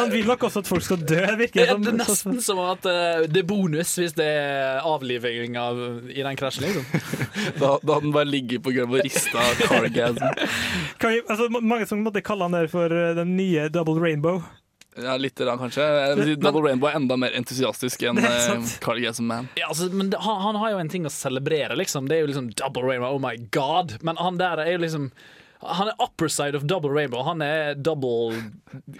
Han 0.00 0.10
vil 0.10 0.24
nok 0.32 0.48
også 0.48 0.64
at 0.64 0.72
folk 0.72 0.82
skal 0.88 1.04
dø, 1.04 1.20
virker 1.36 1.68
Det 1.68 1.68
det 1.68 1.68
er 1.68 1.84
som. 1.84 2.32
nesten 2.32 2.40
som 2.48 2.64
at 2.64 2.88
eh, 2.88 2.93
det 3.30 3.42
er 3.42 3.46
bonus 3.48 3.94
hvis 4.00 4.16
det 4.18 4.26
er 4.26 4.84
avliving 4.86 5.56
av, 5.60 5.78
i 6.10 6.24
den 6.24 6.38
krasjen, 6.38 6.66
liksom. 6.68 6.84
Da, 7.60 7.76
da 7.82 7.96
hadde 7.96 8.04
den 8.06 8.14
bare 8.14 8.28
ligget 8.28 8.62
på 8.64 8.72
gulvet 8.74 9.02
og 9.02 9.06
rista 9.06 9.44
cargasm. 9.64 10.22
Kan 11.00 11.14
vi, 11.14 11.22
altså, 11.28 11.48
mange 11.60 11.86
som 11.90 12.04
måtte 12.04 12.22
kalle 12.24 12.48
han 12.48 12.56
der 12.56 12.70
for 12.72 12.92
eh, 12.92 13.14
den 13.18 13.34
nye 13.38 13.68
Double 13.72 13.98
Rainbow. 14.00 14.42
Ja, 14.94 15.16
litt 15.18 15.34
der 15.38 15.56
kanskje. 15.58 15.82
Jeg 15.82 16.18
vil 16.20 16.34
Double 16.38 16.62
Rainbow 16.62 16.86
er 16.90 16.98
enda 17.00 17.16
mer 17.18 17.34
entusiastisk 17.34 18.04
enn 18.06 18.20
Carl 18.22 18.30
uh, 18.30 18.42
sant. 18.46 18.74
Cargasm 18.84 19.26
Man. 19.30 19.48
Ja, 19.58 19.70
altså, 19.72 19.88
men 19.90 20.12
det, 20.12 20.22
han, 20.22 20.42
han 20.44 20.58
har 20.62 20.74
jo 20.76 20.82
en 20.82 20.92
ting 20.92 21.08
å 21.08 21.12
celebrere, 21.12 21.74
liksom. 21.78 22.06
Det 22.10 22.18
er 22.18 22.24
jo 22.24 22.30
liksom 22.30 22.52
double 22.58 22.86
rainbow, 22.86 23.16
oh 23.16 23.22
my 23.22 23.34
god. 23.54 23.96
Men 24.06 24.20
han 24.22 24.38
der 24.38 24.62
er 24.62 24.76
jo 24.76 24.84
liksom 24.84 25.10
Han 25.64 25.88
er 25.88 25.94
upper 26.02 26.28
side 26.28 26.54
of 26.56 26.66
double 26.68 26.90
rainbow. 26.92 27.22
Han 27.24 27.40
er 27.42 27.74
double 27.74 28.36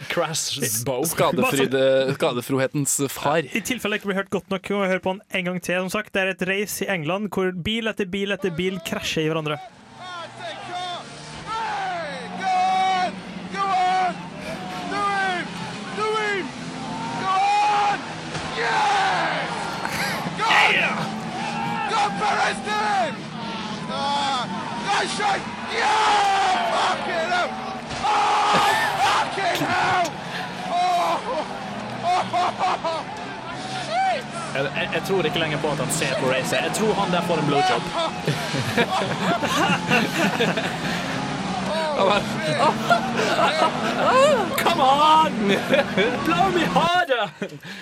crash 0.08 0.56
bow. 0.86 1.04
Skadefrohetens 1.04 2.96
far. 3.12 3.44
I 3.44 3.60
tilfelle 3.60 3.98
jeg 3.98 4.02
ikke 4.02 4.12
blir 4.12 4.20
hørt 4.22 4.32
godt 4.32 4.50
nok, 4.50 4.64
kan 4.64 4.80
jeg 4.84 4.94
høre 4.94 5.04
på 5.04 5.14
han 5.14 5.22
en 5.40 5.50
gang 5.50 5.62
til. 5.62 5.80
Som 5.84 5.92
sagt, 5.98 6.14
Det 6.14 6.22
er 6.22 6.32
et 6.32 6.48
race 6.48 6.84
i 6.84 6.88
England 6.88 7.28
hvor 7.34 7.52
bil 7.52 7.90
etter 7.90 8.08
bil 8.08 8.32
etter 8.32 8.54
bil 8.54 8.80
krasjer 8.86 9.26
i 9.26 9.32
hverandre. 9.32 9.60
Jeg, 34.54 34.62
jeg, 34.76 34.88
jeg 34.94 35.02
tror 35.06 35.22
ikke 35.22 35.38
lenger 35.38 35.58
på 35.58 35.68
at 35.68 35.78
han 35.78 35.90
ser 35.90 36.14
på 36.20 36.26
racet. 36.30 36.58
Jeg 36.62 36.70
tror 36.74 36.92
han 36.94 37.12
der 37.12 37.22
får 37.22 37.34
en 37.34 37.46
blowjob. 37.46 37.82
Come 44.64 44.80
on! 44.80 45.32
Blow 46.24 46.50
me 46.54 46.64
harder! 46.74 47.30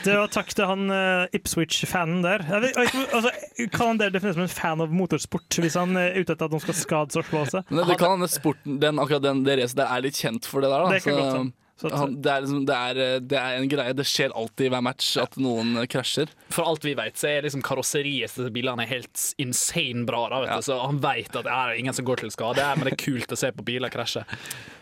Det 0.05 0.17
var 0.17 0.29
takk 0.33 0.53
til 0.57 0.69
han 0.69 0.91
eh, 0.93 1.37
Ipswich-fanen 1.39 2.21
der. 2.25 2.45
Jeg 2.49 2.61
vet, 2.67 2.77
altså, 3.15 3.31
kan 3.73 3.87
han 3.93 4.01
der 4.03 4.13
defineres 4.13 4.37
som 4.37 4.45
en 4.45 4.53
fan 4.53 4.85
av 4.85 4.93
motorsport, 4.93 5.49
hvis 5.63 5.79
han 5.81 5.97
er 5.97 6.19
ute 6.19 6.35
etter 6.35 6.45
at 6.49 6.53
noen 6.53 6.65
skal 6.65 6.79
skade 6.79 7.23
og 7.23 7.29
slå 7.31 7.45
seg? 7.49 7.65
Men 7.71 7.83
det, 7.83 7.89
det 7.95 7.99
kan 8.03 8.15
hende 8.17 8.29
sporten, 8.33 8.79
den, 8.83 9.01
akkurat 9.03 9.25
den, 9.25 9.45
det 9.49 9.59
racet 9.63 9.81
der 9.81 9.89
er 9.89 10.05
litt 10.05 10.19
kjent 10.21 10.49
for 10.49 10.65
det 10.65 10.71
der. 10.73 10.85
Da. 10.85 10.87
Det 10.93 11.03
kan 11.07 11.19
godt 11.19 11.31
så, 11.31 11.41
hende. 11.41 11.62
At, 11.85 11.95
Han, 11.99 12.17
det, 12.23 12.31
er 12.31 12.45
liksom, 12.45 12.65
det, 12.69 12.77
er, 12.77 13.01
eh, 13.03 13.21
det 13.33 13.39
er 13.39 13.59
en 13.59 13.71
greie. 13.71 13.95
Det 13.97 14.07
skjer 14.09 14.35
alltid 14.39 14.69
i 14.69 14.73
hver 14.73 14.85
match 14.85 15.13
at 15.21 15.37
noen 15.41 15.77
eh, 15.81 15.89
krasjer. 15.91 16.33
For 16.53 16.69
alt 16.69 16.87
vi 16.87 16.95
vet, 16.99 17.19
så 17.19 17.31
er 17.31 17.47
liksom 17.47 17.65
karosseriet 17.67 18.37
til 18.37 18.51
bilene 18.55 18.87
helt 18.89 19.25
insane 19.43 20.07
bra. 20.09 20.25
Da, 20.33 20.43
vet 20.45 20.55
du. 20.55 20.67
Så 20.69 20.79
han 20.83 21.01
vet 21.03 21.31
at 21.33 21.49
det 21.49 21.57
er 21.57 21.81
ingen 21.81 21.97
som 21.97 22.07
går 22.09 22.23
til 22.23 22.33
skade, 22.35 22.67
men 22.79 22.89
det 22.89 22.95
er 22.95 23.03
kult 23.05 23.35
å 23.35 23.39
se 23.39 23.53
på 23.55 23.67
biler 23.67 23.93
krasje. 23.93 24.25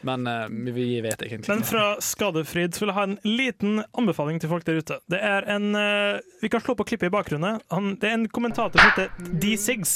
Men 0.07 0.29
uh, 0.29 0.47
vi 0.49 0.89
vet 1.05 1.23
egentlig 1.27 1.53
Men 1.53 1.65
fra 1.67 1.85
Skadefrid 2.01 2.73
så 2.73 2.85
vil 2.85 2.93
jeg 2.93 2.97
ha 2.97 3.07
en 3.09 3.19
liten 3.27 3.83
anbefaling 4.01 4.41
til 4.41 4.53
folk 4.53 4.65
der 4.69 4.81
ute. 4.81 4.97
Det 5.13 5.21
er 5.21 5.45
en 5.53 5.75
uh, 5.77 6.21
Vi 6.41 6.49
kan 6.53 6.63
slå 6.65 6.77
på 6.79 6.87
klippet 6.93 7.11
i 7.11 7.15
bakgrunnen. 7.15 7.61
Han, 7.75 7.95
det 8.01 8.09
er 8.09 8.17
en 8.17 8.29
kommentator 8.33 8.81
som 8.81 8.93
heter 8.93 9.37
D6, 9.43 9.95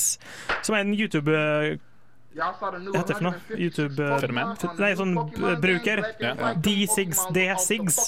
som 0.61 0.77
er 0.77 0.85
en 0.85 0.95
YouTube 0.95 1.33
Hva 1.33 1.81
heter 2.35 3.07
det 3.07 3.15
for 3.15 3.25
noe? 3.25 3.35
YouTube 3.57 4.03
eh, 4.03 4.19
Fenomen? 4.19 4.57
Nei, 4.79 4.91
sånn 4.99 5.15
eh, 5.19 5.55
bruker. 5.63 6.03
Ja. 6.23 6.55
D6, 6.67 7.29
D6. 7.35 7.99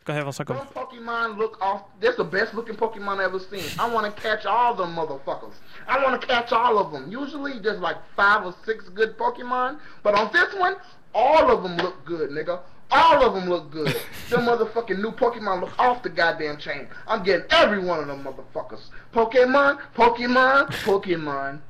Skal 0.00 0.14
høre 0.16 0.24
hva 0.24 0.32
han 0.32 0.36
snakker 0.36 0.58
om. 0.58 0.66
Pokemon 0.74 1.36
look 1.38 1.60
off. 1.62 1.84
That's 2.00 2.16
the 2.16 2.24
best 2.24 2.54
looking 2.54 2.76
Pokemon 2.76 3.20
I 3.20 3.24
ever 3.24 3.38
seen. 3.38 3.66
I 3.78 3.88
want 3.92 4.08
to 4.08 4.22
catch 4.22 4.46
all 4.46 4.74
them 4.74 4.94
motherfuckers. 4.96 5.54
I 5.86 6.02
want 6.02 6.20
to 6.20 6.26
catch 6.26 6.52
all 6.52 6.78
of 6.78 6.90
them. 6.92 7.10
Usually 7.12 7.58
there's 7.58 7.80
like 7.80 7.96
five 8.16 8.44
or 8.44 8.54
six 8.64 8.88
good 8.88 9.16
Pokemon, 9.18 9.78
but 10.02 10.18
on 10.18 10.32
this 10.32 10.54
one, 10.54 10.76
all 11.14 11.50
of 11.50 11.62
them 11.62 11.76
look 11.76 12.04
good, 12.04 12.30
nigga. 12.30 12.60
All 12.92 13.22
of 13.22 13.34
them 13.34 13.48
look 13.48 13.70
good. 13.70 13.86
them 14.30 14.46
motherfucking 14.46 14.98
new 14.98 15.12
Pokemon 15.12 15.60
look 15.60 15.78
off 15.78 16.02
the 16.02 16.08
goddamn 16.08 16.58
chain. 16.58 16.88
I'm 17.06 17.22
getting 17.22 17.46
every 17.50 17.78
one 17.78 18.00
of 18.00 18.08
them 18.08 18.24
motherfuckers. 18.24 18.90
Pokemon, 19.12 19.78
Pokemon, 19.94 20.68
Pokemon. 20.82 21.60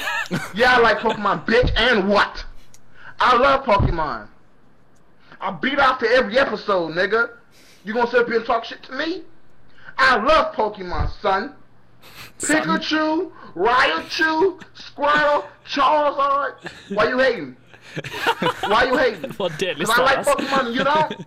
yeah, 0.54 0.76
I 0.76 0.80
like 0.80 0.98
Pokemon, 0.98 1.46
bitch, 1.46 1.70
and 1.76 2.08
what? 2.08 2.44
I 3.18 3.36
love 3.36 3.64
Pokemon. 3.64 4.28
I 5.40 5.50
beat 5.50 5.78
after 5.78 6.06
every 6.06 6.38
episode, 6.38 6.94
nigga. 6.94 7.30
You 7.84 7.94
gonna 7.94 8.10
sit 8.10 8.20
up 8.20 8.26
here 8.26 8.36
and 8.36 8.46
talk 8.46 8.64
shit 8.64 8.82
to 8.84 8.92
me? 8.92 9.22
I 9.98 10.16
love 10.16 10.54
Pokemon, 10.54 11.10
son. 11.20 11.54
Pikachu, 12.38 13.30
Raichu, 13.54 14.60
Squirtle, 14.74 15.46
Charizard. 15.66 16.70
Why 16.90 17.08
you 17.08 17.18
hating? 17.18 17.56
Why 18.62 18.84
you 18.84 18.96
hating? 18.96 19.30
Det 19.58 19.76
Cause 19.78 19.90
I 19.90 20.02
like? 20.02 20.26
Pokemon 20.26 20.66
and 20.66 20.74
you 20.74 20.84
don't? 20.84 21.26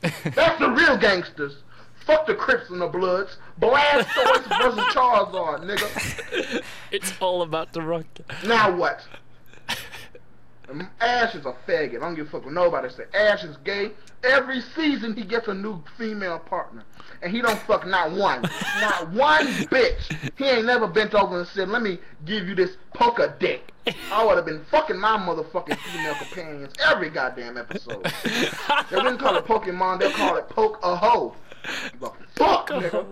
That's 0.34 0.58
the 0.58 0.70
real 0.70 0.96
gangsters. 0.96 1.56
Fuck 2.08 2.26
the 2.26 2.34
Crips 2.34 2.70
and 2.70 2.80
the 2.80 2.86
Bloods. 2.86 3.36
Blastoise 3.60 4.62
versus 4.62 4.80
Charizard, 4.94 5.60
nigga. 5.66 6.62
It's 6.90 7.12
all 7.20 7.42
about 7.42 7.74
the 7.74 7.82
rock. 7.82 8.06
Now 8.46 8.74
what? 8.74 9.02
Ash 11.00 11.34
is 11.34 11.46
a 11.46 11.54
faggot. 11.66 11.96
I 11.96 12.00
don't 12.00 12.14
give 12.14 12.26
a 12.28 12.30
fuck 12.30 12.44
what 12.44 12.52
nobody 12.52 12.88
say. 12.90 13.04
Ash 13.14 13.44
is 13.44 13.56
gay. 13.58 13.92
Every 14.22 14.60
season 14.60 15.14
he 15.14 15.24
gets 15.24 15.48
a 15.48 15.54
new 15.54 15.82
female 15.96 16.38
partner. 16.38 16.84
And 17.22 17.32
he 17.32 17.40
don't 17.40 17.58
fuck 17.60 17.86
not 17.86 18.12
one. 18.12 18.42
not 18.80 19.10
one 19.12 19.46
bitch. 19.46 20.32
He 20.36 20.44
ain't 20.44 20.66
never 20.66 20.86
bent 20.86 21.14
over 21.14 21.38
and 21.38 21.48
said, 21.48 21.68
let 21.68 21.82
me 21.82 21.98
give 22.24 22.46
you 22.46 22.54
this 22.54 22.76
poker 22.94 23.34
dick. 23.38 23.72
I 24.12 24.24
would 24.24 24.36
have 24.36 24.44
been 24.44 24.64
fucking 24.70 24.98
my 24.98 25.16
motherfucking 25.16 25.78
female 25.78 26.14
companions 26.14 26.74
every 26.84 27.08
goddamn 27.08 27.56
episode. 27.56 28.04
they 28.90 28.96
wouldn't 28.96 29.18
call 29.18 29.36
it 29.36 29.46
Pokemon, 29.46 30.00
they'll 30.00 30.10
call 30.10 30.36
it 30.36 30.48
Poke 30.50 30.78
a 30.82 30.94
Hoe. 30.94 31.34
The 31.98 32.10
fuck, 32.36 32.68
nigga. 32.68 33.06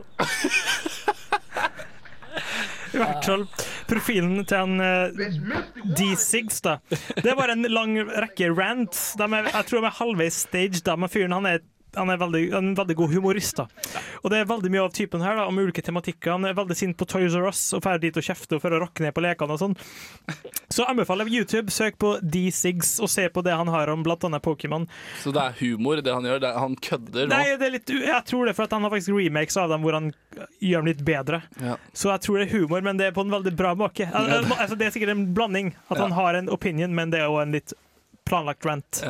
I 2.99 2.99
hvert 2.99 3.25
fall 3.25 3.47
profilen 3.89 4.45
til 4.45 4.59
han 4.59 4.83
eh, 4.83 5.27
D6, 5.99 6.61
da. 6.65 6.77
Det 6.91 7.31
er 7.31 7.39
bare 7.39 7.57
en 7.57 7.67
lang 7.71 7.97
rekke 8.07 8.51
rants. 8.55 9.15
Er, 9.21 9.51
jeg 9.53 9.69
tror 9.69 9.83
de 9.85 9.91
er 9.91 9.99
halvveis 10.01 10.43
staged. 10.47 10.83
Da, 10.87 10.97
men 10.99 11.13
fyren 11.13 11.35
han 11.37 11.49
er, 11.49 11.65
han 11.97 12.11
er 12.13 12.19
veldig, 12.21 12.43
en 12.59 12.75
veldig 12.79 12.97
god 12.97 13.13
humorist. 13.15 13.57
da. 13.57 13.67
Og 14.23 14.31
det 14.33 14.39
er 14.43 14.49
veldig 14.51 14.71
mye 14.73 14.85
av 14.87 14.93
typen 14.97 15.23
her, 15.25 15.37
da, 15.41 15.47
om 15.51 15.59
ulike 15.59 15.83
tematikker. 15.83 16.33
Han 16.37 16.45
er 16.49 16.55
veldig 16.59 16.77
sint 16.77 16.97
på 17.01 17.07
Toys 17.09 17.35
R 17.35 17.49
Us 17.49 17.63
og 17.77 17.83
drar 17.85 17.99
dit 18.03 18.17
og 18.17 18.23
kjefter 18.27 18.61
for 18.63 18.71
å 18.77 18.81
rakke 18.85 19.05
ned 19.05 19.15
på 19.17 19.25
lekene 19.25 19.57
og 19.57 19.61
sånn. 19.63 19.77
Så 20.69 20.83
jeg 20.83 20.91
anbefaler 20.93 21.29
YouTube. 21.31 21.71
Søk 21.73 21.99
på 22.03 22.15
D-Sigs 22.23 22.97
og 23.01 23.09
se 23.13 23.29
på 23.33 23.43
det 23.47 23.55
han 23.57 23.69
har 23.73 23.89
om 23.93 24.05
annet 24.07 24.43
Pokémon. 24.45 24.87
Så 25.23 25.33
det 25.33 25.43
er 25.43 25.57
humor, 25.61 26.01
det 26.03 26.13
han 26.15 26.25
gjør. 26.25 26.41
Det 26.43 26.49
er, 26.51 26.59
han 26.61 26.77
kødder 26.77 27.27
nå. 27.27 27.33
Nei, 27.35 27.57
det 27.57 27.67
er 27.67 27.75
litt, 27.77 27.89
jeg 27.91 28.25
tror 28.29 28.47
det, 28.47 28.55
for 28.59 28.67
han 28.71 28.83
har 28.87 28.91
faktisk 28.95 29.15
remakes 29.17 29.57
av 29.57 29.71
dem 29.73 29.83
hvor 29.87 29.97
han 29.99 30.13
gjør 30.61 30.83
dem 30.85 30.91
litt 30.93 31.05
bedre. 31.07 31.43
Ja. 31.63 31.77
Så 31.97 32.11
jeg 32.13 32.21
tror 32.27 32.39
det 32.43 32.49
er 32.51 32.59
humor, 32.59 32.83
men 32.87 32.97
det 33.01 33.07
er 33.11 33.17
på 33.17 33.25
en 33.27 33.33
veldig 33.35 33.55
bra 33.57 33.75
måte. 33.79 34.09
Al- 34.13 34.31
al- 34.41 34.53
Altså, 34.57 34.77
det 34.79 34.87
er 34.89 34.95
sikkert 34.95 35.13
en 35.17 35.27
blanding. 35.37 35.75
At 35.91 35.97
Ja. 35.99 36.03
han 36.05 36.13
har 36.13 36.35
en 36.35 36.49
opinion, 36.51 36.95
men 36.95 37.11
det 37.11 37.21
er 37.21 37.29
òg 37.31 37.43
en 37.43 37.53
litt 37.53 37.73
planlagt 38.27 38.65
rant. 38.67 39.03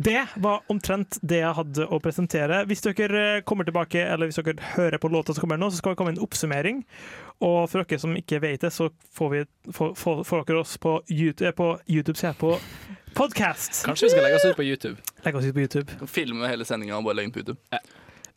Det 0.00 0.26
var 0.36 0.62
omtrent 0.70 1.16
det 1.26 1.40
jeg 1.40 1.54
hadde 1.56 1.84
å 1.90 1.96
presentere. 1.98 2.60
Hvis 2.70 2.84
dere 2.84 3.22
eh, 3.38 3.40
kommer 3.42 3.66
tilbake, 3.66 3.98
eller 3.98 4.28
hvis 4.30 4.38
dere 4.38 4.54
hører 4.76 5.00
på 5.02 5.10
låta 5.10 5.34
som 5.34 5.42
kommer 5.42 5.58
nå, 5.58 5.72
så 5.72 5.80
skal 5.80 5.96
det 5.96 5.98
komme 5.98 6.12
en 6.14 6.20
oppsummering. 6.22 6.84
Og 7.42 7.64
for 7.66 7.82
dere 7.82 7.98
som 7.98 8.14
ikke 8.14 8.38
vet 8.44 8.62
det, 8.62 8.70
så 8.70 8.92
får, 9.18 9.32
vi, 9.32 9.40
får, 9.74 9.96
får, 9.98 10.22
får 10.28 10.44
dere 10.46 10.62
oss 10.62 10.76
på 10.78 10.92
YouTube, 11.10 11.50
på 11.58 11.66
YouTube 11.90 12.14
ser 12.14 12.30
jeg 12.30 12.38
på 12.38 12.52
podcast. 13.18 13.80
Kanskje 13.88 14.06
vi 14.06 14.14
skal 14.14 14.26
legge 14.28 14.38
oss 14.38 14.46
ut 14.46 14.60
på 14.60 14.68
YouTube. 14.68 15.02
Legge 15.26 15.42
oss 15.42 15.50
ut 15.50 15.58
på 15.58 15.66
YouTube. 15.66 16.10
Filme 16.14 16.46
hele 16.46 16.68
sendinga 16.68 17.00
og 17.00 17.08
bare 17.08 17.18
legge 17.18 17.32
den 17.32 17.34
på 17.34 17.42
YouTube. 17.42 17.82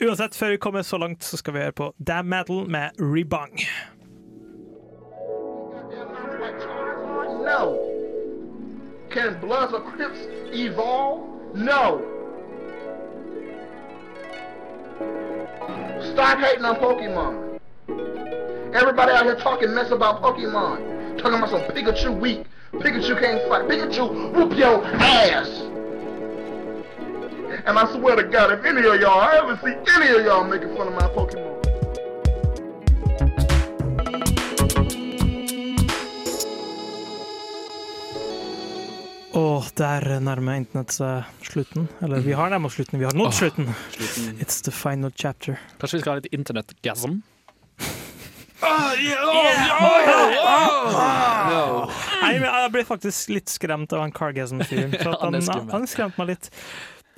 Uansett, 0.02 0.34
før 0.34 0.56
vi 0.56 0.62
kommer 0.66 0.82
så 0.82 0.98
langt, 0.98 1.22
så 1.22 1.38
skal 1.38 1.54
vi 1.54 1.62
høre 1.62 1.78
på 1.78 1.92
Damn 2.02 2.26
Metal 2.32 2.66
med 2.66 2.98
Rebang. 2.98 3.54
No. 7.46 7.78
Can 9.14 9.38
Bloods 9.38 9.78
or 9.78 9.86
Crips 9.94 10.26
evolve? 10.50 11.31
No. 11.54 12.00
Stop 16.12 16.38
hating 16.38 16.64
on 16.64 16.76
Pokemon. 16.76 17.60
Everybody 18.74 19.12
out 19.12 19.24
here 19.24 19.36
talking 19.36 19.74
mess 19.74 19.90
about 19.90 20.22
Pokemon. 20.22 21.18
Talking 21.18 21.38
about 21.38 21.50
some 21.50 21.60
Pikachu 21.62 22.18
weak. 22.18 22.46
Pikachu 22.72 23.20
can't 23.20 23.46
fight. 23.48 23.68
Pikachu 23.68 24.32
whoop 24.32 24.56
your 24.56 24.82
ass. 24.86 25.48
And 27.66 27.78
I 27.78 27.92
swear 27.92 28.16
to 28.16 28.24
God, 28.24 28.50
if 28.58 28.64
any 28.64 28.80
of 28.80 29.00
y'all, 29.00 29.20
I 29.20 29.36
ever 29.36 29.60
see 29.62 29.74
any 29.94 30.18
of 30.18 30.24
y'all 30.24 30.44
making 30.44 30.74
fun 30.74 30.88
of 30.88 30.94
my 30.94 31.08
Pokemon. 31.08 31.61
Og 39.32 39.64
der 39.80 40.20
nærmer 40.20 40.58
internett 40.60 40.92
seg 40.92 41.28
slutten. 41.46 41.86
Eller 42.04 42.20
vi 42.24 42.34
har 42.36 42.50
nærmet 42.52 42.68
oss 42.68 42.76
slutten. 42.76 43.00
Vi 43.00 43.06
har 43.08 43.16
nådd 43.16 43.30
oh, 43.30 43.36
slutten. 43.36 43.70
slutten. 43.94 44.40
It's 44.44 44.60
the 44.60 44.72
final 44.74 45.12
chapter. 45.16 45.60
Kanskje 45.80 45.96
vi 45.96 46.02
skal 46.02 46.12
ha 46.12 46.20
litt 46.20 46.34
internettgasm? 46.36 47.22
Nei, 52.22 52.34
jeg 52.36 52.72
ble 52.74 52.84
faktisk 52.86 53.32
litt 53.32 53.50
skremt 53.50 53.92
av 53.96 54.04
han 54.04 54.12
Cargasm-fyren. 54.14 54.92
Han 55.22 55.40
Han, 55.40 55.70
han 55.72 55.88
skremte 55.90 56.20
meg 56.20 56.34
litt. 56.34 56.52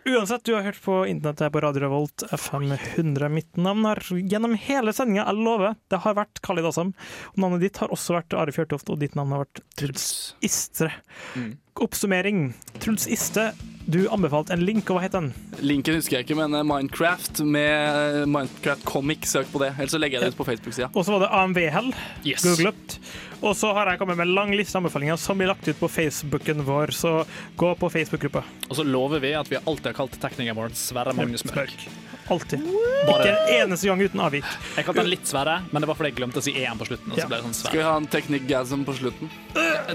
Uansett, 0.07 0.45
du 0.45 0.55
har 0.55 0.63
hørt 0.63 0.83
på 0.85 1.07
internettet 1.07 1.53
på 1.53 1.61
Radio 1.61 1.81
Revolt 1.81 2.23
FM 2.33 2.73
100. 2.73 3.29
Mitt 3.29 3.57
navn 3.57 3.87
har 3.89 4.03
gjennom 4.13 4.53
hele 4.61 4.93
sendinga, 4.93 5.23
jeg 5.25 5.41
lover, 5.41 5.79
det 5.89 6.01
har 6.05 6.19
vært 6.19 6.43
Khalid 6.45 6.69
Assam. 6.69 6.91
Og 7.33 7.39
navnet 7.41 7.65
ditt 7.65 7.81
har 7.81 7.89
også 7.95 8.19
vært 8.19 8.37
Are 8.37 8.53
Fjørtoft, 8.53 8.93
og 8.93 9.01
ditt 9.01 9.17
navn 9.17 9.33
har 9.33 9.47
vært 9.47 9.63
Truls 9.81 10.05
Istre. 10.45 10.91
Mm. 11.33 11.55
Oppsummering. 11.81 12.43
Truls 12.85 13.09
Iste, 13.09 13.47
du 13.89 14.03
anbefalte 14.13 14.53
en 14.53 14.67
link, 14.69 14.93
og 14.93 14.99
hva 14.99 15.07
het 15.07 15.17
den? 15.17 15.33
Linken 15.65 15.97
husker 15.97 16.19
jeg 16.19 16.29
ikke, 16.29 16.37
men 16.43 16.53
eh, 16.53 16.69
Minecraft 16.69 17.41
med 17.49 18.29
Minecraft 18.29 18.85
Comic, 18.85 19.25
søk 19.33 19.49
på 19.57 19.65
det. 19.65 19.73
Ellers 19.79 19.97
så 19.97 20.05
legger 20.05 20.21
jeg 20.21 20.29
det 20.29 20.37
ut 20.37 20.43
på 20.43 20.51
Facebook-sida. 20.53 20.93
Og 20.93 21.09
så 21.09 21.17
var 21.17 21.25
det 21.25 21.33
AMV-hell. 21.41 21.95
Yes. 22.29 22.45
Googlet. 22.45 23.01
Og 23.43 23.57
så 23.57 23.73
har 23.75 23.87
jeg 23.91 23.99
kommet 23.99 24.17
med 24.17 24.29
en 24.29 24.35
lang 24.35 24.53
liste 24.57 24.77
anbefalinger 24.79 25.17
som 25.21 25.39
blir 25.39 25.49
lagt 25.51 25.67
ut 25.69 25.79
på 25.81 25.89
Facebooken 25.91 26.63
vår, 26.65 26.87
så 26.95 27.25
gå 27.57 27.75
på 27.79 27.91
Facebook-gruppa. 27.91 28.43
Og 28.71 28.77
så 28.77 28.85
lover 28.87 29.21
vi 29.21 29.35
at 29.35 29.49
vi 29.51 29.57
alltid 29.61 29.87
har 29.93 29.93
kalt 29.99 30.19
teknikeren 30.21 30.57
vår 30.57 30.69
Sverre 30.79 31.13
Magnus 31.15 31.45
Mørk. 31.45 31.75
Alltid. 32.33 32.61
Bare- 33.07 33.21
Ikke 33.21 33.33
en 33.35 33.69
eneste 33.69 33.87
gang 33.91 34.01
uten 34.01 34.21
avvik. 34.25 34.45
Jeg 34.77 34.85
kalte 34.87 35.03
den 35.03 35.11
litt 35.11 35.27
Sverre, 35.29 35.59
men 35.73 35.83
det 35.83 35.89
var 35.91 35.95
fordi 35.99 36.09
jeg 36.09 36.17
glemte 36.17 36.41
å 36.41 36.43
si 36.47 36.55
EM 36.65 36.79
på 36.81 36.87
slutten. 36.89 37.13
Og 37.13 37.19
Ja. 37.19 37.25
så 37.25 37.29
ble 37.29 37.37
det 37.37 37.45
sånn 37.45 37.55
Skal 37.55 37.77
vi 37.79 37.83
ha 37.85 37.97
en 37.97 38.07
teknikgasm 38.07 38.85
på 38.87 38.95
slutten? 38.97 39.31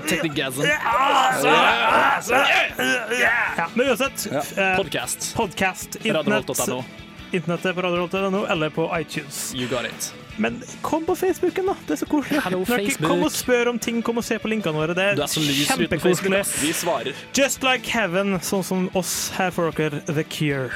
Teknikk-gasm. 0.06 0.62
Ja, 3.58 3.70
men 3.74 3.88
uansett. 3.88 4.28
eh, 4.58 4.76
Podcast. 4.78 5.36
Podcast. 5.36 5.96
Internett, 6.06 6.50
internettet 7.32 7.76
på 7.76 7.82
radiovolt.no 7.82 8.46
eller 8.46 8.70
på 8.70 8.90
iTunes. 9.00 9.54
You 9.56 9.68
got 9.68 9.86
it. 9.86 10.14
Men 10.40 10.62
kom 10.82 11.06
på 11.06 11.16
Facebooken, 11.20 11.66
da. 11.66 11.76
Det 11.88 11.98
er 11.98 12.02
så 12.04 12.08
koselig. 12.10 12.42
Hello, 12.44 12.64
Kom 13.04 13.24
og 13.28 13.32
spør 13.36 13.74
om 13.74 13.80
ting, 13.80 14.00
kom 14.04 14.18
og 14.18 14.24
se 14.24 14.40
på 14.40 14.48
linkene 14.48 14.74
våre. 14.80 14.96
Det 14.96 15.04
er 15.04 15.20
er 15.20 15.28
kjempekoselig. 15.28 16.44
Vi 16.64 16.74
svarer. 16.74 17.14
Just 17.36 17.64
like 17.64 17.92
heaven, 17.92 18.40
sånn 18.40 18.64
som 18.64 18.88
oss. 18.96 19.32
Her 19.36 19.52
for 19.52 19.72
dere 19.76 20.00
The 20.08 20.24
Cure. 20.24 20.72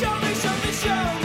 Show 0.00 0.10
me, 0.18 0.34
show 0.34 0.50
me, 0.64 0.72
show 0.82 1.22
me. 1.22 1.23